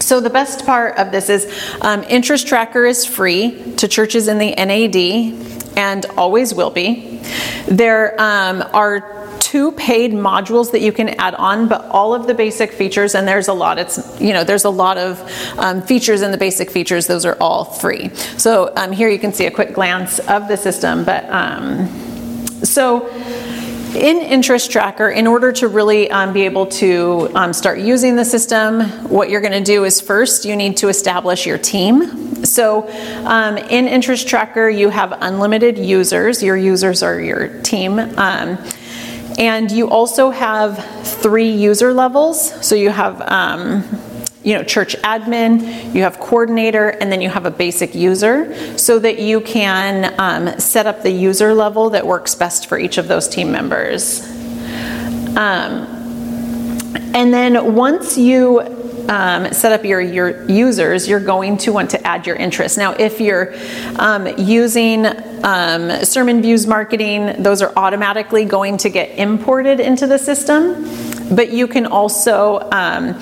[0.00, 1.44] so the best part of this is
[1.82, 7.20] um, InterestTracker is free to churches in the NAD and always will be.
[7.68, 12.34] There um, are two paid modules that you can add on, but all of the
[12.34, 15.20] basic features, and there's a lot, it's, you know, there's a lot of
[15.58, 18.10] um, features in the basic features, those are all free.
[18.36, 21.88] So um, here you can see a quick glance of the system, but um,
[22.62, 23.08] so
[23.94, 28.82] in InterestTracker, in order to really um, be able to um, start using the system,
[29.08, 32.44] what you're going to do is first you need to establish your team.
[32.44, 32.88] So
[33.24, 36.40] um, in InterestTracker, you have unlimited users.
[36.40, 37.98] Your users are your team.
[39.38, 42.66] And you also have three user levels.
[42.66, 43.84] So you have um,
[44.42, 48.98] you know, church admin, you have coordinator, and then you have a basic user so
[48.98, 53.06] that you can um, set up the user level that works best for each of
[53.06, 54.22] those team members.
[55.36, 55.86] Um,
[57.14, 58.79] and then once you
[59.10, 62.78] um, set up your, your users, you're going to want to add your interests.
[62.78, 63.52] Now, if you're
[63.98, 70.86] um, using um, SermonView's marketing, those are automatically going to get imported into the system,
[71.34, 73.14] but you can also um,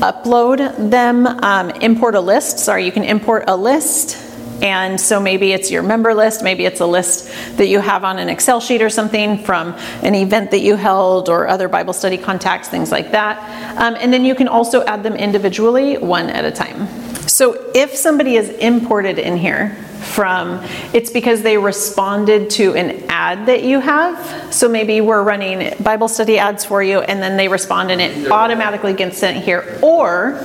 [0.00, 2.58] upload them, um, import a list.
[2.58, 4.29] Sorry, you can import a list
[4.62, 8.18] And so maybe it's your member list, maybe it's a list that you have on
[8.18, 12.18] an Excel sheet or something from an event that you held or other Bible study
[12.18, 13.38] contacts, things like that.
[13.80, 16.86] Um, and then you can also add them individually, one at a time.
[17.26, 20.60] So if somebody is imported in here from,
[20.92, 24.52] it's because they responded to an ad that you have.
[24.52, 28.30] So maybe we're running Bible study ads for you and then they respond and it
[28.30, 29.78] automatically gets sent here.
[29.80, 30.44] Or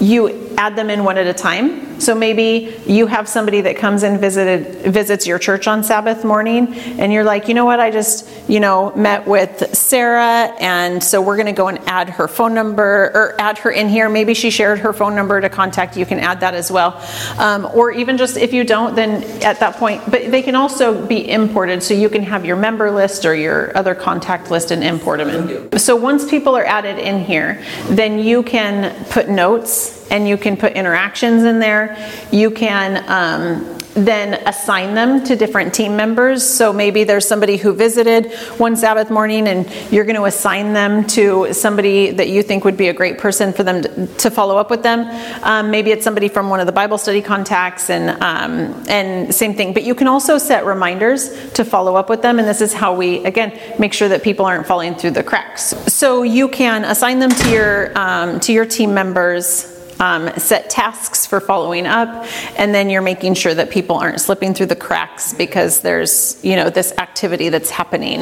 [0.00, 1.89] you add them in one at a time.
[2.00, 6.74] So maybe you have somebody that comes and visited visits your church on Sabbath morning
[6.98, 7.80] and you're like, "You know what?
[7.80, 12.10] I just, you know, met with Sarah and so we're going to go and add
[12.10, 14.08] her phone number or add her in here.
[14.08, 15.96] Maybe she shared her phone number to contact.
[15.96, 17.02] You can add that as well.
[17.38, 21.06] Um, or even just if you don't, then at that point, but they can also
[21.06, 24.82] be imported so you can have your member list or your other contact list and
[24.82, 25.78] import them in.
[25.78, 30.56] So once people are added in here, then you can put notes and you can
[30.56, 31.89] put interactions in there.
[32.30, 36.48] You can um, then assign them to different team members.
[36.48, 41.06] So maybe there's somebody who visited one Sabbath morning and you're going to assign them
[41.08, 44.56] to somebody that you think would be a great person for them to, to follow
[44.56, 45.00] up with them.
[45.42, 49.54] Um, maybe it's somebody from one of the Bible study contacts and um, and same
[49.54, 49.72] thing.
[49.74, 52.94] But you can also set reminders to follow up with them and this is how
[52.94, 55.74] we again make sure that people aren't falling through the cracks.
[55.92, 61.26] So you can assign them to your um, to your team members um, set tasks
[61.26, 62.26] for following up,
[62.56, 66.56] and then you're making sure that people aren't slipping through the cracks because there's you
[66.56, 68.20] know this activity that's happening.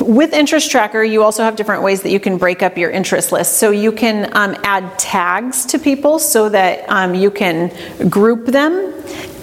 [0.00, 3.58] With InterestTracker, you also have different ways that you can break up your interest list.
[3.58, 7.70] So you can um, add tags to people so that um, you can
[8.08, 8.92] group them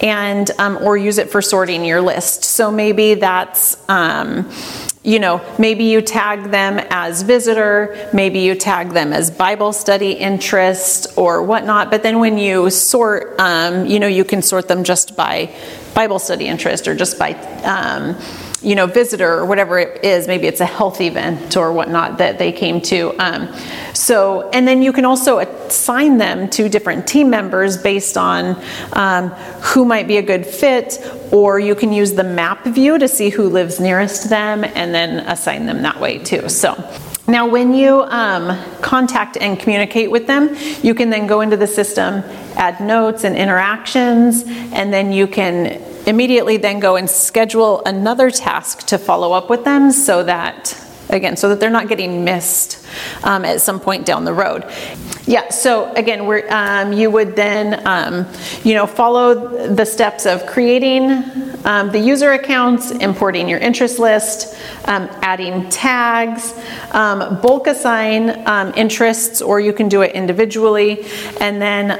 [0.02, 2.44] and um, or use it for sorting your list.
[2.44, 4.50] So maybe that's um,
[5.04, 10.12] you know, maybe you tag them as visitor, maybe you tag them as Bible study
[10.12, 11.90] interest or whatnot.
[11.90, 15.52] But then when you sort, um, you know, you can sort them just by
[15.94, 17.32] Bible study interest or just by.
[17.64, 18.16] Um,
[18.62, 22.38] you know, visitor or whatever it is, maybe it's a health event or whatnot that
[22.38, 23.14] they came to.
[23.18, 23.52] Um,
[23.92, 29.30] so, and then you can also assign them to different team members based on um,
[29.60, 30.98] who might be a good fit,
[31.32, 35.26] or you can use the map view to see who lives nearest them and then
[35.26, 36.48] assign them that way too.
[36.48, 36.74] So,
[37.28, 41.68] now, when you um, contact and communicate with them, you can then go into the
[41.68, 42.24] system,
[42.56, 48.86] add notes and interactions, and then you can immediately then go and schedule another task
[48.88, 50.78] to follow up with them so that
[51.10, 52.84] again so that they're not getting missed
[53.22, 54.64] um, at some point down the road.
[55.26, 58.26] Yeah so again we're, um, you would then um,
[58.64, 61.10] you know follow the steps of creating
[61.64, 66.54] um, the user accounts importing your interest list um, adding tags
[66.90, 68.30] um, bulk assign
[68.76, 71.04] interests or you can do it individually
[71.40, 71.98] and then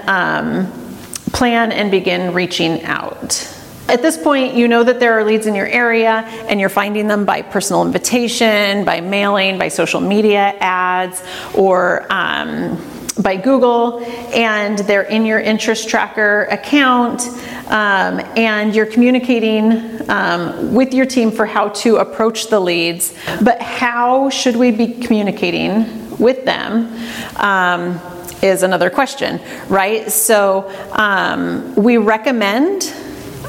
[1.33, 5.55] plan and begin reaching out at this point, you know that there are leads in
[5.55, 11.23] your area and you're finding them by personal invitation, by mailing, by social media ads,
[11.55, 12.81] or um,
[13.21, 14.01] by Google,
[14.35, 17.23] and they're in your InterestTracker account,
[17.69, 23.15] um, and you're communicating um, with your team for how to approach the leads.
[23.43, 26.97] But how should we be communicating with them?
[27.37, 28.01] Um,
[28.43, 30.11] is another question, right?
[30.11, 32.93] So um, we recommend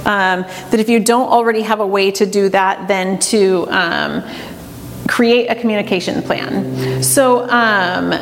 [0.06, 4.24] um, that if you don't already have a way to do that, then to um,
[5.08, 7.02] create a communication plan.
[7.04, 8.14] So, um,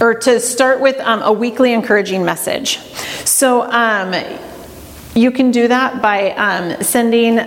[0.00, 2.78] or to start with um, a weekly encouraging message.
[3.24, 4.14] So, um,
[5.14, 7.38] you can do that by um, sending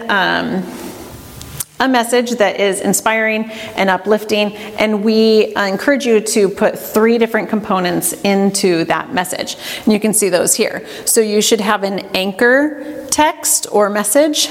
[1.79, 7.17] a message that is inspiring and uplifting, and we uh, encourage you to put three
[7.17, 9.57] different components into that message.
[9.83, 10.85] And you can see those here.
[11.05, 14.49] So you should have an anchor text or message,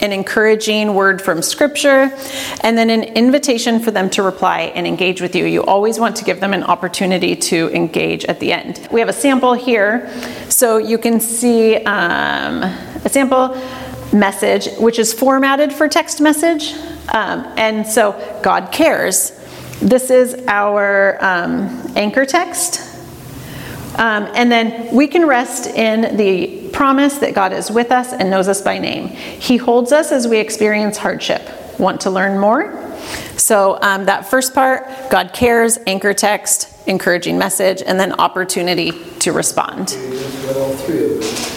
[0.00, 2.10] an encouraging word from scripture,
[2.60, 5.44] and then an invitation for them to reply and engage with you.
[5.44, 8.88] You always want to give them an opportunity to engage at the end.
[8.90, 10.10] We have a sample here,
[10.48, 13.54] so you can see um, a sample
[14.14, 16.74] message, which is formatted for text message.
[17.12, 19.32] Um, and so God cares.
[19.80, 22.80] This is our um, anchor text.
[23.98, 28.30] Um, and then we can rest in the promise that God is with us and
[28.30, 29.08] knows us by name.
[29.08, 31.48] He holds us as we experience hardship.
[31.78, 32.80] Want to learn more?
[33.36, 39.32] So, um, that first part God cares, anchor text, encouraging message, and then opportunity to
[39.32, 39.96] respond.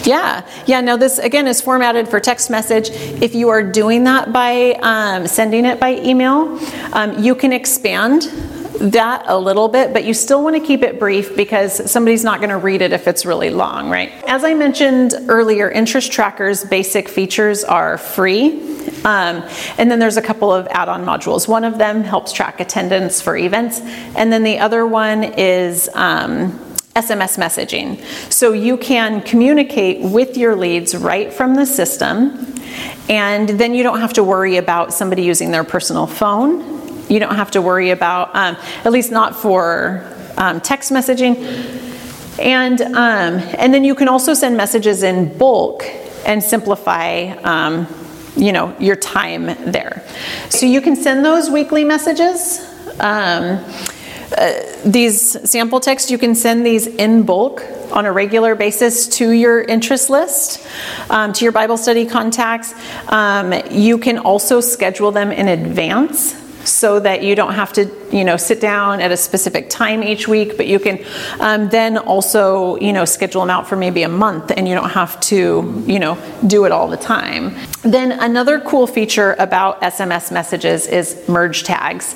[0.06, 0.80] Yeah, yeah.
[0.82, 2.90] Now this again is formatted for text message.
[3.22, 6.58] If you are doing that by um, sending it by email,
[6.94, 8.24] um, you can expand
[8.80, 12.40] that a little bit, but you still want to keep it brief because somebody's not
[12.40, 14.12] going to read it if it's really long, right?
[14.28, 18.76] As I mentioned earlier, InterestTracker's basic features are free.
[19.04, 19.44] Um,
[19.78, 21.48] and then there's a couple of add on modules.
[21.48, 23.82] One of them helps track attendance for events,
[24.16, 26.52] and then the other one is um,
[26.96, 28.02] SMS messaging.
[28.32, 32.56] So you can communicate with your leads right from the system,
[33.10, 36.77] and then you don't have to worry about somebody using their personal phone.
[37.10, 40.04] You don't have to worry about, um, at least not for
[40.38, 41.36] um, text messaging.
[42.40, 45.84] And, um, and then you can also send messages in bulk
[46.26, 47.88] and simplify um,
[48.38, 50.04] you know your time there.
[50.50, 52.60] So you can send those weekly messages.
[53.00, 53.64] Um,
[54.38, 59.32] uh, these sample texts you can send these in bulk on a regular basis to
[59.32, 60.68] your interest list
[61.10, 62.74] um, to your bible study contacts.
[63.08, 66.36] Um, you can also schedule them in advance
[66.68, 70.28] so that you don't have to, you know, sit down at a specific time each
[70.28, 71.04] week, but you can
[71.40, 74.90] um, then also, you know, schedule them out for maybe a month and you don't
[74.90, 77.56] have to, you know, do it all the time.
[77.84, 82.16] Then another cool feature about SMS messages is merge tags.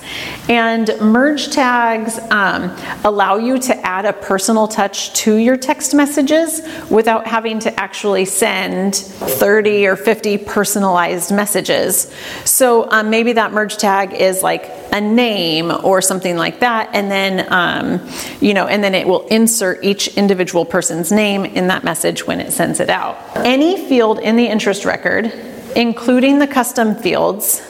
[0.50, 2.76] And merge tags um,
[3.06, 8.26] allow you to add a personal touch to your text messages without having to actually
[8.26, 12.12] send 30 or 50 personalized messages.
[12.44, 17.10] So um, maybe that merge tag is like a name or something like that, and
[17.10, 18.08] then um,
[18.40, 22.40] you know, and then it will insert each individual person's name in that message when
[22.40, 23.18] it sends it out.
[23.36, 25.34] Any field in the interest record,
[25.76, 27.62] including the custom fields,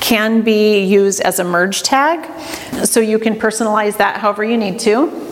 [0.00, 2.26] can be used as a merge tag,
[2.86, 5.26] so you can personalize that however you need to.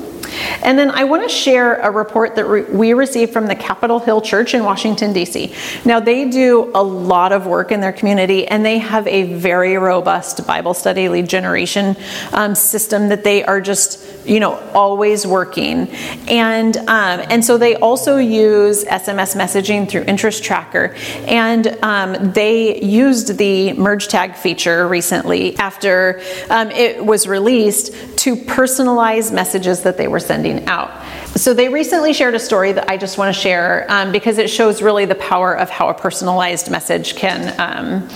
[0.62, 3.98] And then I want to share a report that re- we received from the Capitol
[3.98, 5.54] Hill Church in Washington, D.C.
[5.84, 9.76] Now, they do a lot of work in their community and they have a very
[9.76, 11.96] robust Bible study lead generation
[12.32, 15.88] um, system that they are just, you know, always working.
[16.28, 20.96] And, um, and so they also use SMS messaging through InterestTracker.
[21.28, 28.36] And um, they used the merge tag feature recently after um, it was released to
[28.36, 30.90] personalize messages that they were sending out.
[31.36, 34.50] So they recently shared a story that I just want to share um, because it
[34.50, 37.54] shows really the power of how a personalized message can.
[37.60, 38.08] Um,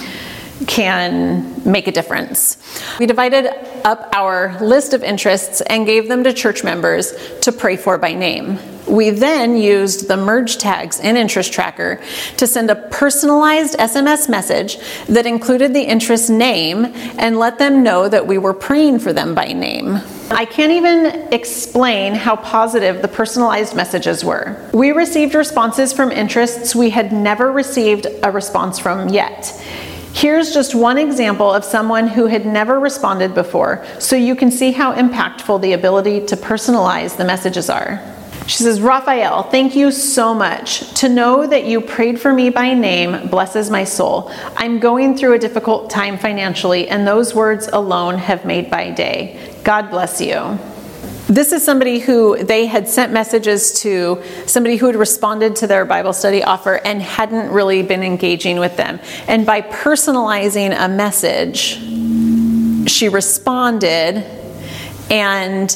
[0.67, 2.57] can make a difference.
[2.99, 3.51] We divided
[3.87, 8.15] up our list of interests and gave them to church members to pray for by
[8.15, 8.59] name.
[8.89, 15.25] We then used the merge tags in InterestTracker to send a personalized SMS message that
[15.25, 16.87] included the interest name
[17.19, 20.01] and let them know that we were praying for them by name.
[20.31, 24.69] I can't even explain how positive the personalized messages were.
[24.73, 29.53] We received responses from interests we had never received a response from yet.
[30.15, 34.71] Here's just one example of someone who had never responded before, so you can see
[34.71, 38.01] how impactful the ability to personalize the messages are.
[38.47, 40.81] She says, Raphael, thank you so much.
[41.01, 44.31] To know that you prayed for me by name blesses my soul.
[44.57, 49.39] I'm going through a difficult time financially, and those words alone have made my day.
[49.65, 50.59] God bless you.
[51.29, 55.85] This is somebody who they had sent messages to, somebody who had responded to their
[55.85, 59.01] Bible study offer and hadn't really been engaging with them.
[59.29, 61.79] And by personalizing a message,
[62.91, 64.25] she responded
[65.11, 65.71] and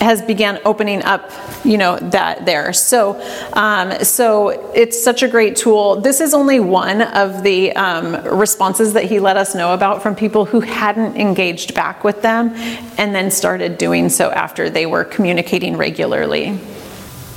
[0.00, 1.30] has began opening up
[1.64, 2.72] you know that there.
[2.72, 3.20] So
[3.52, 6.00] um, so it's such a great tool.
[6.00, 10.14] This is only one of the um, responses that he let us know about from
[10.14, 12.52] people who hadn't engaged back with them
[12.98, 16.58] and then started doing so after they were communicating regularly.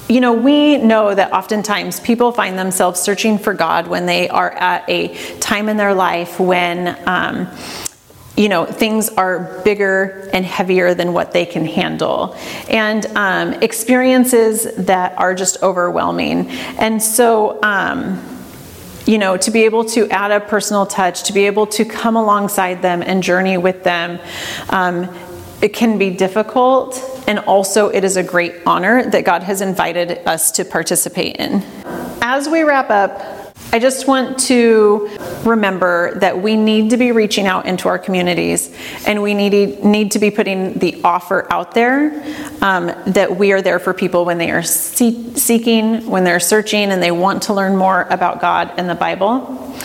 [0.09, 4.51] You know, we know that oftentimes people find themselves searching for God when they are
[4.51, 7.47] at a time in their life when um,
[8.35, 12.35] you know, things are bigger and heavier than what they can handle,
[12.67, 16.49] and um, experiences that are just overwhelming.
[16.79, 18.21] And so, um,
[19.05, 22.15] you know, to be able to add a personal touch, to be able to come
[22.15, 24.19] alongside them and journey with them,
[24.69, 25.13] um,
[25.61, 30.25] it can be difficult, and also it is a great honor that God has invited
[30.25, 31.63] us to participate in.
[32.21, 33.42] As we wrap up,
[33.73, 35.09] I just want to
[35.43, 38.71] remember that we need to be reaching out into our communities
[39.07, 42.23] and we need, need to be putting the offer out there
[42.61, 46.91] um, that we are there for people when they are see- seeking, when they're searching,
[46.91, 49.75] and they want to learn more about God and the Bible.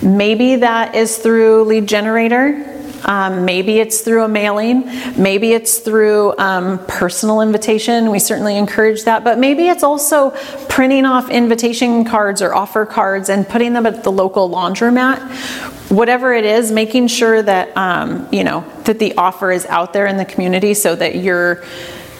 [0.00, 2.73] Maybe that is through Lead Generator.
[3.04, 4.86] Um, maybe it's through a mailing.
[5.20, 8.10] Maybe it's through um, personal invitation.
[8.10, 9.24] We certainly encourage that.
[9.24, 10.30] But maybe it's also
[10.68, 16.32] printing off invitation cards or offer cards and putting them at the local laundromat whatever
[16.32, 20.16] it is making sure that um, you know that the offer is out there in
[20.16, 21.62] the community so that your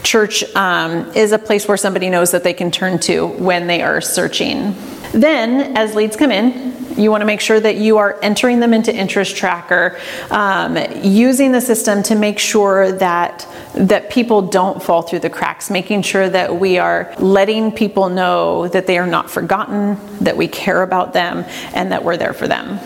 [0.05, 3.83] church um, is a place where somebody knows that they can turn to when they
[3.83, 4.75] are searching.
[5.13, 8.73] Then as leads come in you want to make sure that you are entering them
[8.73, 15.19] into InterestTracker um, using the system to make sure that that people don't fall through
[15.19, 19.99] the cracks making sure that we are letting people know that they are not forgotten
[20.19, 21.45] that we care about them
[21.75, 22.79] and that we're there for them.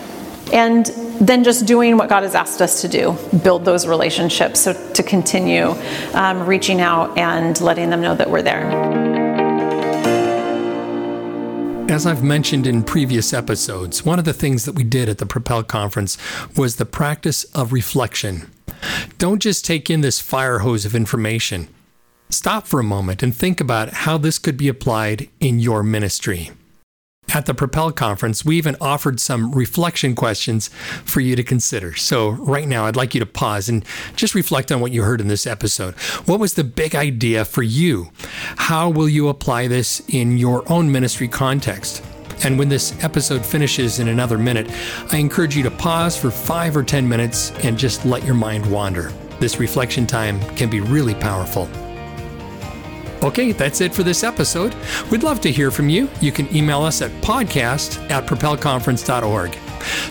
[0.51, 0.87] And
[1.19, 5.03] then just doing what God has asked us to do build those relationships so to
[5.03, 5.75] continue
[6.13, 9.09] um, reaching out and letting them know that we're there.
[11.89, 15.25] As I've mentioned in previous episodes, one of the things that we did at the
[15.25, 16.19] Propel conference
[16.55, 18.49] was the practice of reflection.
[19.17, 21.67] Don't just take in this fire hose of information.
[22.29, 26.51] Stop for a moment and think about how this could be applied in your ministry.
[27.33, 30.69] At the Propel conference, we even offered some reflection questions
[31.05, 31.95] for you to consider.
[31.95, 35.21] So, right now, I'd like you to pause and just reflect on what you heard
[35.21, 35.93] in this episode.
[36.25, 38.11] What was the big idea for you?
[38.57, 42.03] How will you apply this in your own ministry context?
[42.43, 44.67] And when this episode finishes in another minute,
[45.11, 48.65] I encourage you to pause for five or 10 minutes and just let your mind
[48.65, 49.11] wander.
[49.39, 51.69] This reflection time can be really powerful.
[53.21, 54.73] Okay, that's it for this episode.
[55.11, 56.09] We'd love to hear from you.
[56.21, 59.57] You can email us at podcast at propelconference.org.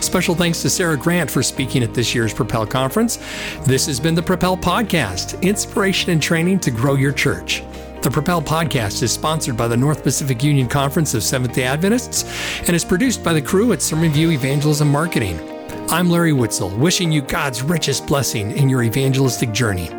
[0.01, 3.17] Special thanks to Sarah Grant for speaking at this year's Propel Conference.
[3.65, 7.63] This has been the Propel Podcast inspiration and training to grow your church.
[8.01, 12.23] The Propel Podcast is sponsored by the North Pacific Union Conference of Seventh day Adventists
[12.59, 15.58] and is produced by the crew at SermonView Evangelism Marketing.
[15.91, 19.89] I'm Larry Witzel, wishing you God's richest blessing in your evangelistic journey.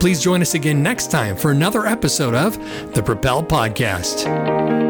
[0.00, 2.58] Please join us again next time for another episode of
[2.92, 4.87] the Propel Podcast.